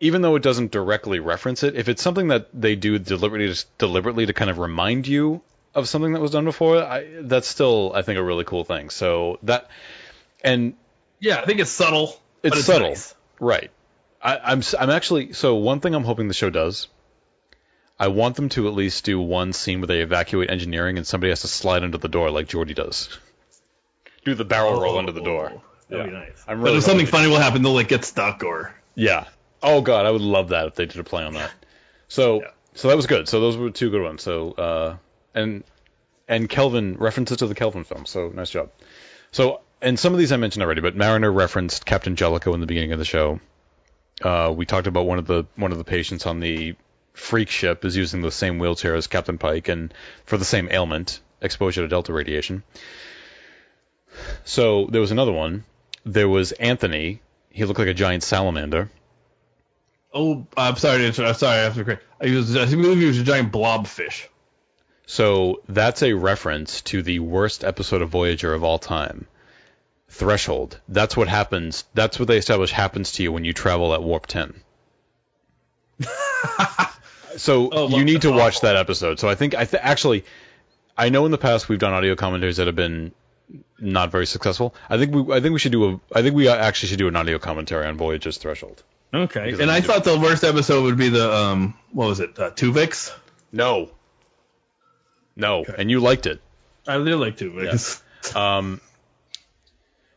[0.04, 4.26] even though it doesn't directly reference it, if it's something that they do deliberately deliberately
[4.26, 5.42] to kind of remind you
[5.74, 8.90] of something that was done before, I, that's still I think a really cool thing.
[8.90, 9.70] So that
[10.44, 10.74] and
[11.22, 12.20] Yeah, I think it's subtle.
[12.44, 13.16] it's, it's subtle, nice.
[13.40, 13.72] right?
[14.22, 16.90] I, I'm s- I'm actually so one thing I'm hoping the show does.
[17.98, 21.32] I want them to at least do one scene where they evacuate engineering and somebody
[21.32, 23.08] has to slide under the door like Geordi does.
[24.26, 25.52] Do the barrel roll oh, under the door.
[25.56, 26.44] Oh, That'd be nice.
[26.46, 28.76] I'm but really if something funny will happen, they'll like get stuck or.
[28.96, 29.26] Yeah.
[29.64, 31.52] Oh god, I would love that if they did a play on that.
[32.08, 32.48] So Yeah.
[32.76, 33.28] so that was good.
[33.28, 34.22] So those were two good ones.
[34.22, 34.98] So uh
[35.34, 35.64] and
[36.28, 38.06] and Kelvin references to the Kelvin film.
[38.06, 38.70] So nice job.
[39.32, 42.68] So and some of these I mentioned already, but Mariner referenced Captain Jellicoe in the
[42.68, 43.40] beginning of the show.
[44.22, 46.76] Uh, we talked about one of the one of the patients on the
[47.14, 49.94] freak ship is using the same wheelchair as Captain Pike and
[50.26, 52.64] for the same ailment, exposure to delta radiation.
[54.46, 55.66] So there was another one.
[56.06, 57.22] There was Anthony.
[57.50, 58.90] He looked like a giant salamander.
[60.14, 61.00] Oh, I'm sorry.
[61.00, 61.30] to interrupt.
[61.30, 61.60] I'm sorry.
[61.60, 62.04] I have to correct.
[62.22, 62.56] I was.
[62.56, 64.28] I believe he was a giant blobfish.
[65.06, 69.28] So that's a reference to the worst episode of Voyager of all time.
[70.10, 70.80] Threshold.
[70.88, 71.84] That's what happens.
[71.94, 74.54] That's what they establish happens to you when you travel at warp 10.
[77.38, 79.20] so Oh, you need to that's watch that episode.
[79.20, 80.26] So I think I th- actually
[80.98, 83.12] I know in the past we've done audio commentaries that have been
[83.80, 84.74] not very successful.
[84.90, 87.08] I think we I think we should do a I think we actually should do
[87.08, 88.84] an audio commentary on Voyager's Threshold.
[89.14, 89.46] Okay.
[89.46, 91.76] Because And I I do- thought the worst episode would be the um.
[91.92, 92.38] What was it?
[92.40, 93.12] Uh, Tuvix.
[93.52, 93.92] No.
[95.36, 96.42] No, and you liked it.
[96.88, 98.02] I did like Tuvix.
[98.36, 98.80] Um,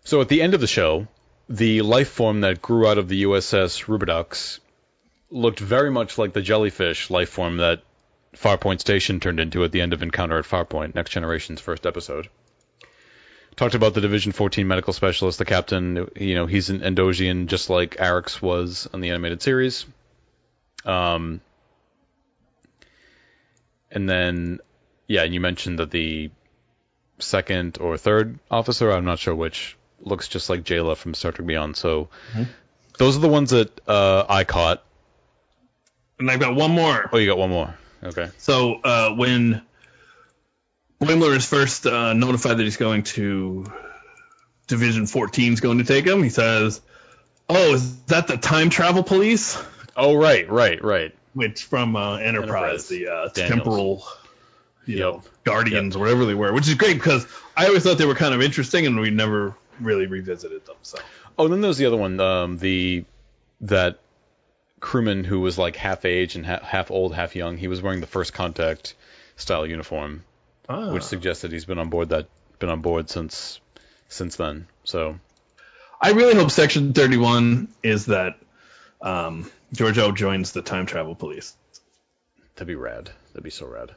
[0.04, 1.08] so at the end of the show,
[1.48, 4.60] the life form that grew out of the USS Rubidoux
[5.30, 7.82] looked very much like the jellyfish life form that
[8.34, 12.28] Farpoint Station turned into at the end of Encounter at Farpoint, Next Generation's first episode.
[13.56, 16.08] Talked about the Division 14 medical specialist, the captain.
[16.14, 19.86] You know, he's an Edosian, just like Arex was on the animated series.
[20.84, 21.40] Um,
[23.90, 24.60] and then,
[25.08, 26.30] yeah, and you mentioned that the
[27.18, 31.46] second or third officer, I'm not sure which, looks just like Jaylah from Star Trek
[31.46, 31.76] Beyond.
[31.76, 32.08] So
[32.98, 34.82] those are the ones that uh, I caught.
[36.18, 37.08] And I've got one more.
[37.12, 37.74] Oh, you got one more.
[38.02, 38.30] Okay.
[38.38, 39.62] So uh, when
[41.00, 43.70] Boimler is first uh, notified that he's going to
[44.66, 46.80] Division 14 is going to take him, he says,
[47.48, 49.62] "Oh, is that the time travel police?"
[49.96, 51.14] Oh, right, right, right.
[51.34, 52.44] Which from uh, Enterprise.
[52.50, 54.04] Enterprise, the uh, temporal,
[54.86, 55.24] you know, Yep.
[55.44, 57.26] guardians, whatever they were, which is great because
[57.56, 60.76] I always thought they were kind of interesting, and we never really revisited them.
[60.82, 60.98] So
[61.38, 63.04] Oh, and then there's the other one, um, the
[63.60, 63.98] that
[64.80, 67.58] crewman who was like half age and ha- half old, half young.
[67.58, 68.94] He was wearing the first contact
[69.36, 70.24] style uniform,
[70.68, 70.92] Ah.
[70.92, 73.60] which that he's been on board that been on board since
[74.08, 74.66] since then.
[74.84, 75.18] So
[76.00, 78.38] I really hope Section 31 is that
[79.00, 81.54] um, Georgiou joins the time travel police.
[82.54, 83.10] That'd be rad.
[83.28, 83.90] That'd be so rad.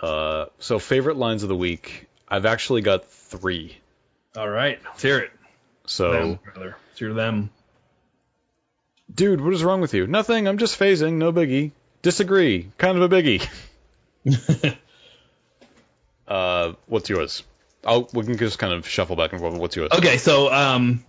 [0.00, 2.06] Uh, so favorite lines of the week.
[2.26, 3.76] I've actually got three.
[4.36, 5.30] All right, let's hear it.
[5.86, 6.76] So, Them, brother.
[6.88, 7.50] Let's hear them.
[9.14, 10.06] dude, what is wrong with you?
[10.06, 10.48] Nothing.
[10.48, 11.14] I'm just phasing.
[11.14, 11.72] No biggie.
[12.00, 12.70] Disagree.
[12.78, 13.46] Kind of a biggie.
[16.28, 17.42] uh, what's yours?
[17.84, 19.54] I'll we can just kind of shuffle back and forth.
[19.54, 19.90] What's yours?
[19.92, 21.04] Okay, so um,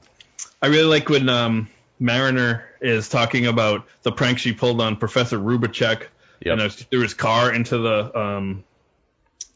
[0.61, 5.38] I really like when um, Mariner is talking about the prank she pulled on Professor
[5.38, 6.01] Rubicek.
[6.01, 6.09] Yep.
[6.41, 8.64] You know, threw his car into the um,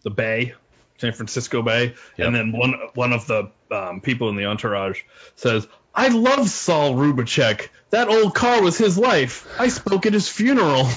[0.04, 0.54] the bay,
[1.00, 2.28] San Francisco Bay, Yep.
[2.28, 5.02] and then one one of the um, people in the entourage
[5.36, 7.70] says, "I love Saul Rubicek.
[7.90, 9.48] That old car was his life.
[9.60, 10.86] I spoke at his funeral."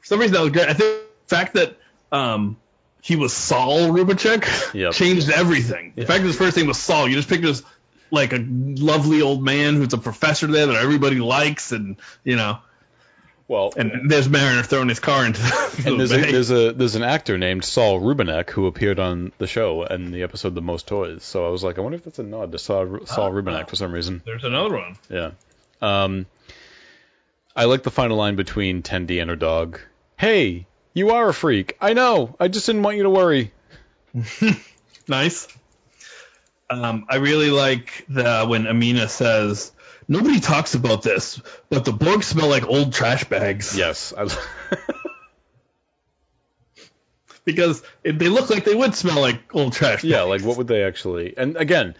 [0.00, 0.68] For some reason, that was great.
[0.68, 1.77] I think the fact that
[2.12, 2.56] um,
[3.02, 4.92] he was Saul Rubicek Yep.
[4.92, 5.92] changed everything.
[5.96, 7.62] The fact his first name was Saul, you just picture as
[8.10, 12.58] like a lovely old man who's a professor there that everybody likes, and you know,
[13.48, 16.94] Well, and there's Mariner throwing his car into the and there's a, there's a there's
[16.94, 20.86] an actor named Saul Rubinek who appeared on the show in the episode The Most
[20.86, 21.22] Toys.
[21.22, 23.76] So I was like, I wonder if that's a nod to Saul, Saul Rubinek for
[23.76, 24.22] some reason.
[24.24, 24.96] There's another one.
[25.10, 25.30] Yeah.
[25.82, 26.26] Um,
[27.54, 29.80] I like the final line between Tendi and her dog.
[30.16, 31.76] Hey, you are a freak.
[31.80, 32.36] I know.
[32.40, 33.52] I just didn't want you to worry.
[35.08, 35.48] Nice.
[36.68, 39.72] Um, I really like the when Amina says,
[40.06, 44.12] "Nobody talks about this, but the Borg smell like old trash bags." Yes.
[47.44, 50.04] Because it, they look like they would smell like old trash.
[50.04, 50.18] yeah.
[50.18, 50.28] bags.
[50.28, 51.32] Like, what would they actually?
[51.34, 51.94] And again,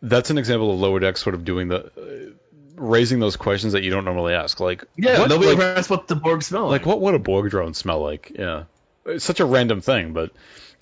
[0.00, 1.84] that's an example of Lower Deck sort of doing the.
[1.84, 2.32] Uh,
[2.80, 5.90] raising those questions that you don't normally ask, like Yeah, what, nobody like, ever asked
[5.90, 6.80] what the Borg smell like.
[6.80, 8.32] like what would a Borg drone smell like?
[8.38, 8.64] Yeah,
[9.06, 10.30] it's such a random thing, but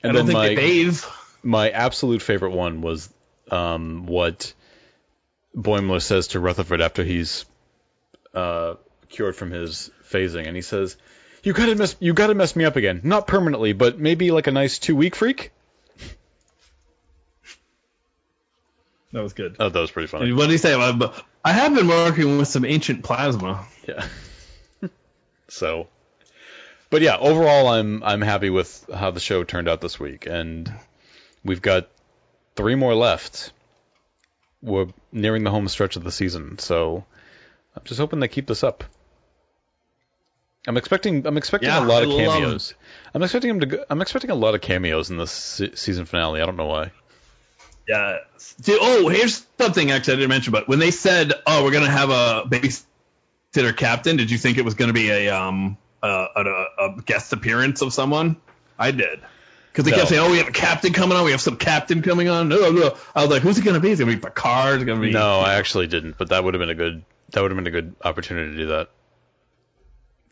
[0.03, 1.01] I and don't then think my they bathe.
[1.43, 3.09] my absolute favorite one was
[3.51, 4.53] um, what
[5.57, 7.45] Boimler says to Rutherford after he's
[8.35, 8.75] uh,
[9.09, 10.97] cured from his phasing, and he says,
[11.43, 13.01] "You gotta mess, you gotta mess me up again.
[13.05, 15.53] Not permanently, but maybe like a nice two week freak."
[19.17, 19.57] That was good.
[19.59, 20.31] Oh, that was pretty funny.
[20.35, 20.75] What did he say?
[20.75, 23.67] I I have been working with some ancient plasma.
[23.89, 24.07] Yeah.
[25.49, 25.89] so,
[26.91, 30.71] but yeah, overall, I'm I'm happy with how the show turned out this week, and
[31.43, 31.89] we've got
[32.57, 33.55] three more left.
[34.61, 37.07] We're nearing the home stretch of the season, so
[37.75, 38.85] I'm just hoping they keep this up.
[40.69, 42.75] I'm expecting I'm expecting Yeah, a lot I of cameos.
[43.15, 43.67] I'm expecting them to.
[43.79, 46.43] go- I'm expecting a lot of cameos in this se- season finale.
[46.43, 46.91] I don't know why.
[47.89, 48.19] Yeah.
[48.63, 51.91] Dude, oh, here's something actually I didn't mention, but when they said, "Oh, we're gonna
[51.91, 56.67] have a babysitter captain," did you think it was gonna be a um a, a,
[56.81, 58.37] a guest appearance of someone?
[58.79, 59.21] I did.
[59.73, 59.99] Because they No.
[59.99, 61.25] kept saying, "Oh, we have a captain coming on.
[61.25, 62.97] We have some captain coming on." No, no.
[63.15, 63.91] I was like, "Who's it gonna be?
[63.91, 64.77] Is it gonna be Picard?
[64.77, 67.05] Is it gonna be?" No, I actually didn't, but that would have been a good
[67.31, 68.89] that would have been a good opportunity to do that.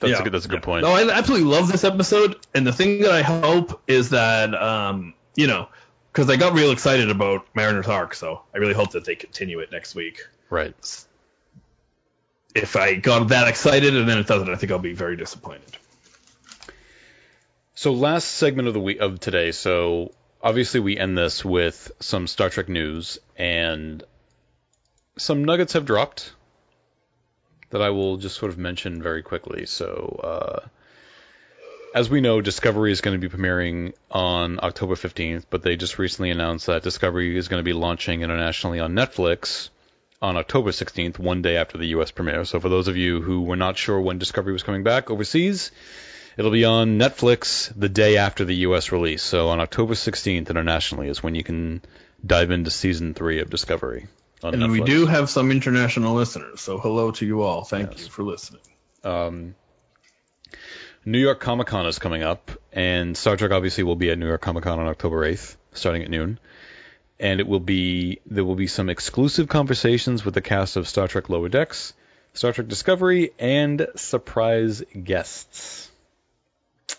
[0.01, 0.21] That's Yeah.
[0.21, 0.83] a good that's a good point.
[0.85, 5.15] No, I absolutely love this episode, and the thing that I hope is that, um,
[5.37, 5.69] you know,
[6.15, 9.59] because I got real excited about Mariner's arc, so I really hope that they continue
[9.59, 10.25] it next week.
[10.49, 11.05] Right.
[12.55, 15.77] If I got that excited and then it doesn't, I think I'll be very disappointed.
[17.75, 19.51] So last segment of the week of today.
[19.51, 24.05] So obviously we end this with some Star Trek news and
[25.19, 26.33] some nuggets have dropped
[27.71, 29.67] that I will just sort of mention very quickly.
[29.67, 30.69] So uh,
[31.95, 35.99] as we know, Discovery is going to be premiering on October 15th, but they just
[35.99, 39.71] recently announced that Discovery is going to be launching internationally on Netflix
[40.21, 42.11] on October 16th, one day after the U.S.
[42.11, 42.45] premiere.
[42.45, 45.71] So for those of you who were not sure when Discovery was coming back overseas,
[46.37, 48.91] It'll be on Netflix the day after the U.S.
[48.91, 49.23] release.
[49.23, 51.83] So on October 16th internationally is when you can
[52.25, 54.09] dive into season three of Discovery.
[54.43, 57.65] On And we do have some international listeners, so hello to you all.
[57.65, 58.63] Thank you for listening.
[59.05, 59.55] Um,
[61.05, 64.27] New York Comic Con is coming up, and Star Trek obviously will be at New
[64.27, 66.39] York Comic Con on October 8th, starting at noon.
[67.21, 71.07] And it will be there will be some exclusive conversations with the cast of Star
[71.07, 71.93] Trek Lower Decks,
[72.33, 75.91] Star Trek Discovery, and surprise guests.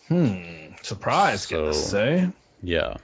[0.08, 0.74] Hmm.
[0.82, 2.30] Surprise, So- gonna say.
[2.64, 2.98] Yeah.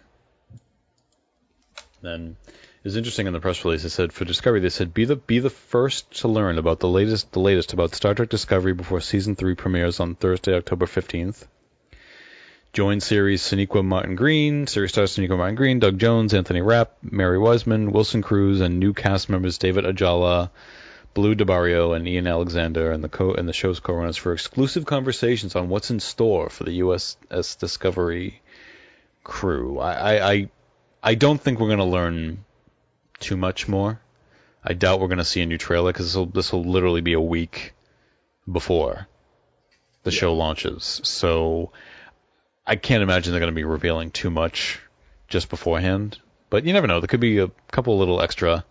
[2.01, 2.37] Then
[2.83, 3.83] was interesting in the press release.
[3.85, 6.87] It said for Discovery, they said be the be the first to learn about the
[6.87, 11.47] latest the latest about Star Trek Discovery before season three premieres on Thursday, October fifteenth.
[12.73, 17.37] Join series Sonequa Martin Green, series stars Sonequa Martin Green, Doug Jones, Anthony Rapp, Mary
[17.37, 20.49] Wiseman, Wilson Cruz, and new cast members David Ajala,
[21.13, 24.85] Blu del Barrio, and Ian Alexander, and the co and the show's co-runners for exclusive
[24.85, 28.41] conversations on what's in store for the USS Discovery
[29.23, 29.77] crew.
[29.77, 30.49] I I I,
[31.03, 32.45] I don't think we're going to learn
[33.21, 33.99] too much more.
[34.63, 37.01] I doubt we're going to see a new trailer because this will this will literally
[37.01, 37.73] be a week
[38.51, 39.07] before
[40.03, 41.01] the show launches.
[41.03, 41.71] So
[42.65, 44.79] I can't imagine they're going to be revealing too much
[45.27, 46.19] just beforehand.
[46.49, 46.99] But you never know.
[46.99, 48.65] There could be a couple little extra.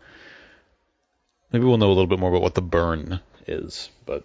[1.52, 3.90] Maybe we'll know a little bit more about what the burn is.
[4.06, 4.24] But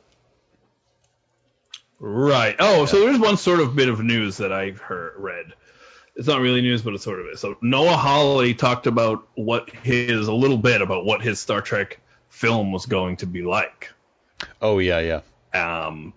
[2.00, 2.56] Right.
[2.60, 5.54] Oh, so there's one sort of bit of news that I've heard read
[6.16, 7.40] it's not really news, but it sort of is.
[7.40, 12.00] So Noah Hawley talked about what his a little bit about what his Star Trek
[12.30, 13.92] film was going to be like.
[14.62, 15.22] Oh yeah,
[15.54, 15.88] yeah.
[15.88, 16.14] Um,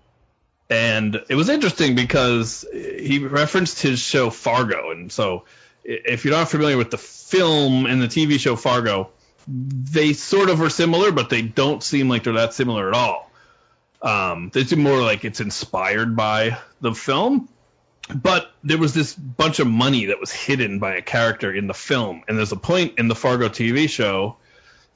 [0.70, 5.44] and it was interesting because he referenced his show Fargo, and so
[5.84, 9.10] if you're not familiar with the film and the TV show Fargo,
[9.46, 13.30] they sort of are similar, but they don't seem like they're that similar at all.
[14.02, 17.48] Um, they seem more like it's inspired by the film,
[18.14, 21.74] but there was this bunch of money that was hidden by a character in the
[21.74, 24.36] film, and there's a point in the Fargo TV show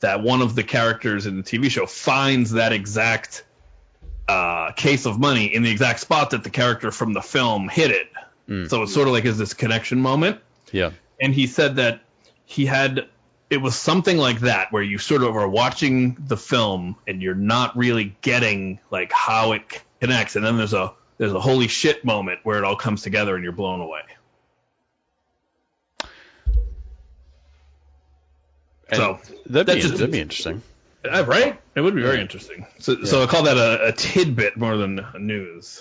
[0.01, 3.45] that one of the characters in the TV show finds that exact
[4.29, 7.91] uh, case of money in the exact spot that the character from the film hid
[7.91, 8.09] it.
[8.49, 8.69] Mm.
[8.69, 10.41] So it's sort of like is this connection moment.
[10.73, 10.91] Yeah.
[11.21, 12.01] And he said that
[12.45, 13.09] he had
[13.51, 17.35] it was something like that where you sort of are watching the film and you're
[17.35, 22.05] not really getting like how it connects and then there's a there's a holy shit
[22.05, 24.01] moment where it all comes together and you're blown away.
[28.89, 30.63] And so that'd be, just, that'd be interesting.
[31.05, 31.61] Uh, right?
[31.77, 32.67] It would be very interesting.
[32.81, 33.05] So, yeah.
[33.05, 35.81] so I call that a, a tidbit more than a news.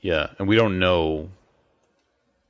[0.00, 1.30] Yeah, and we don't know.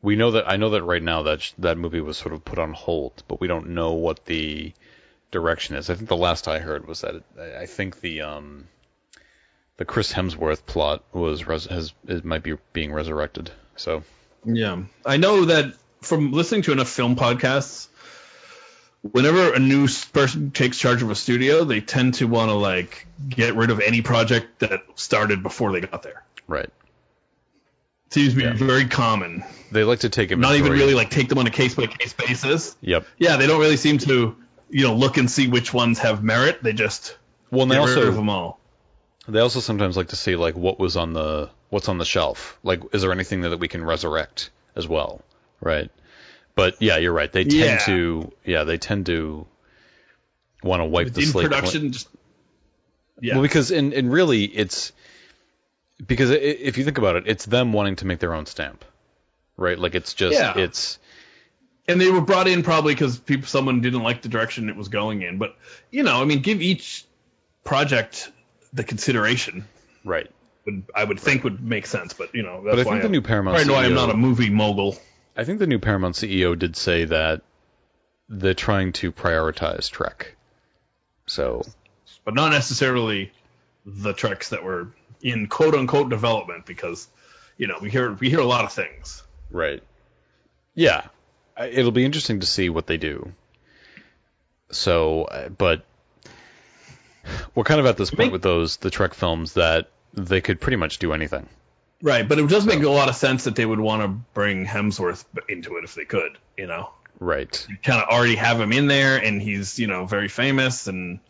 [0.01, 2.59] We know that I know that right now that that movie was sort of put
[2.59, 4.73] on hold, but we don't know what the
[5.31, 5.91] direction is.
[5.91, 8.67] I think the last I heard was that it, I think the um
[9.77, 13.51] the Chris Hemsworth plot was res- has it might be being resurrected.
[13.77, 14.03] So
[14.45, 17.89] yeah, I know that from listening to enough film podcasts
[19.13, 23.07] whenever a new person takes charge of a studio, they tend to want to like
[23.29, 26.23] get rid of any project that started before they got there.
[26.47, 26.71] Right.
[28.11, 28.55] Seems to be yeah.
[28.55, 29.45] very common.
[29.73, 30.39] They like to take it.
[30.39, 32.77] Not even really like take them on a case by case basis.
[32.81, 33.05] Yep.
[33.19, 34.37] Yeah, they don't really seem to,
[34.71, 36.63] you know, look and see which ones have merit.
[36.63, 37.17] They just
[37.51, 38.61] well, they also, rid of them all.
[39.29, 42.59] They also sometimes like to see like what was on the what's on the shelf.
[42.63, 45.23] Like, is there anything that we can resurrect as well?
[45.61, 45.91] Right.
[46.55, 47.31] But yeah, you're right.
[47.31, 47.79] They tend yeah.
[47.79, 49.47] to yeah, they tend to
[50.63, 51.45] want to wipe the in slate.
[51.45, 52.09] production, just
[53.21, 53.35] yeah.
[53.35, 54.93] Well, because and in really it's
[56.05, 58.85] because if you think about it, it's them wanting to make their own stamp,
[59.57, 59.79] right?
[59.79, 60.57] Like it's just yeah.
[60.57, 60.99] it's.
[61.89, 64.89] And they were brought in probably because people someone didn't like the direction it was
[64.89, 65.39] going in.
[65.39, 65.57] But
[65.91, 67.05] you know, I mean, give each
[67.65, 68.31] project
[68.77, 69.67] the consideration.
[70.05, 70.31] Right.
[70.67, 73.09] Would, I would think would make sense, but you know, that's but I think the
[73.09, 73.59] new Paramount.
[73.59, 74.97] I know I'm not a movie mogul.
[75.37, 77.43] I think the new Paramount CEO did say that
[78.29, 80.35] they're trying to prioritize Trek.
[81.27, 81.63] So,
[82.25, 83.33] but not necessarily
[83.85, 84.89] the Treks that were
[85.23, 87.07] in quote unquote development because
[87.57, 89.23] you know we hear we hear a lot of things.
[89.51, 89.83] Right.
[90.75, 91.07] Yeah,
[91.59, 93.33] it'll be interesting to see what they do.
[94.71, 95.85] So, uh, but
[97.55, 100.77] we're kind of at this point with those the Trek films that they could pretty
[100.77, 101.49] much do anything.
[102.03, 104.67] Right, but it does make a lot of sense that they would want to bring
[104.67, 106.91] Hemsworth into it if they could, you know.
[107.19, 107.67] Right.
[107.71, 111.21] You kind of already have him in there, and he's you know very famous and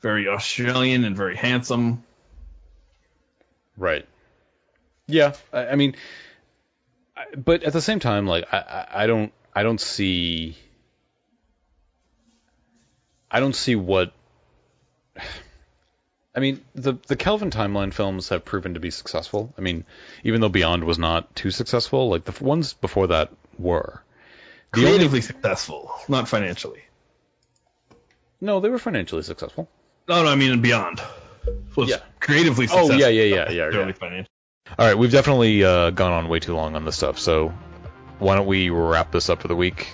[0.00, 2.02] very Australian and very handsome.
[3.76, 4.06] Right.
[5.06, 5.94] Yeah, I, I mean,
[7.16, 10.56] I, but at the same time, like I, I don't, I don't see,
[13.30, 14.12] I don't see what
[16.36, 19.54] I mean, the the Kelvin timeline films have proven to be successful.
[19.56, 19.84] I mean,
[20.22, 24.02] even though Beyond was not too successful, like the ones before that were.
[24.74, 25.20] The Creatively only...
[25.22, 26.82] successful, not financially.
[28.38, 29.70] No, they were financially successful.
[30.08, 31.00] No, no, I mean Beyond
[31.74, 32.00] was yeah.
[32.20, 32.94] creatively successful.
[32.94, 33.70] Oh yeah, yeah, yeah, yeah.
[33.70, 33.92] yeah.
[33.92, 34.30] Financial.
[34.78, 37.54] All right, we've definitely uh, gone on way too long on this stuff, so
[38.18, 39.88] why don't we wrap this up for the week?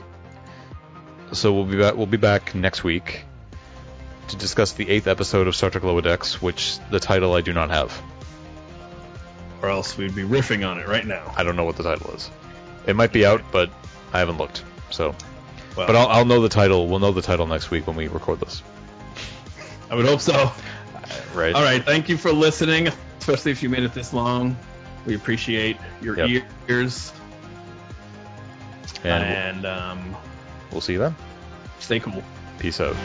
[1.33, 1.95] So we'll be back.
[1.95, 3.27] We'll be back next week
[4.29, 7.53] to discuss the eighth episode of Star Trek Lower Decks, which the title I do
[7.53, 8.01] not have.
[9.61, 11.33] Or else we'd be riffing on it right now.
[11.37, 12.31] I don't know what the title is.
[12.87, 13.71] It might be out, but
[14.13, 14.65] I haven't looked.
[14.91, 15.15] So,
[15.77, 16.89] well, but I'll, I'll know the title.
[16.89, 18.63] We'll know the title next week when we record this.
[19.91, 20.53] I would hope so.
[21.35, 21.55] Right.
[21.55, 21.85] All right.
[21.85, 22.89] Thank you for listening,
[23.19, 24.57] especially if you made it this long.
[25.07, 26.45] We appreciate your yep.
[26.69, 27.13] ears.
[29.05, 30.17] And, and um,
[30.71, 31.17] we'll see you then.
[31.81, 32.23] Stay cool.
[32.59, 32.97] Peace out.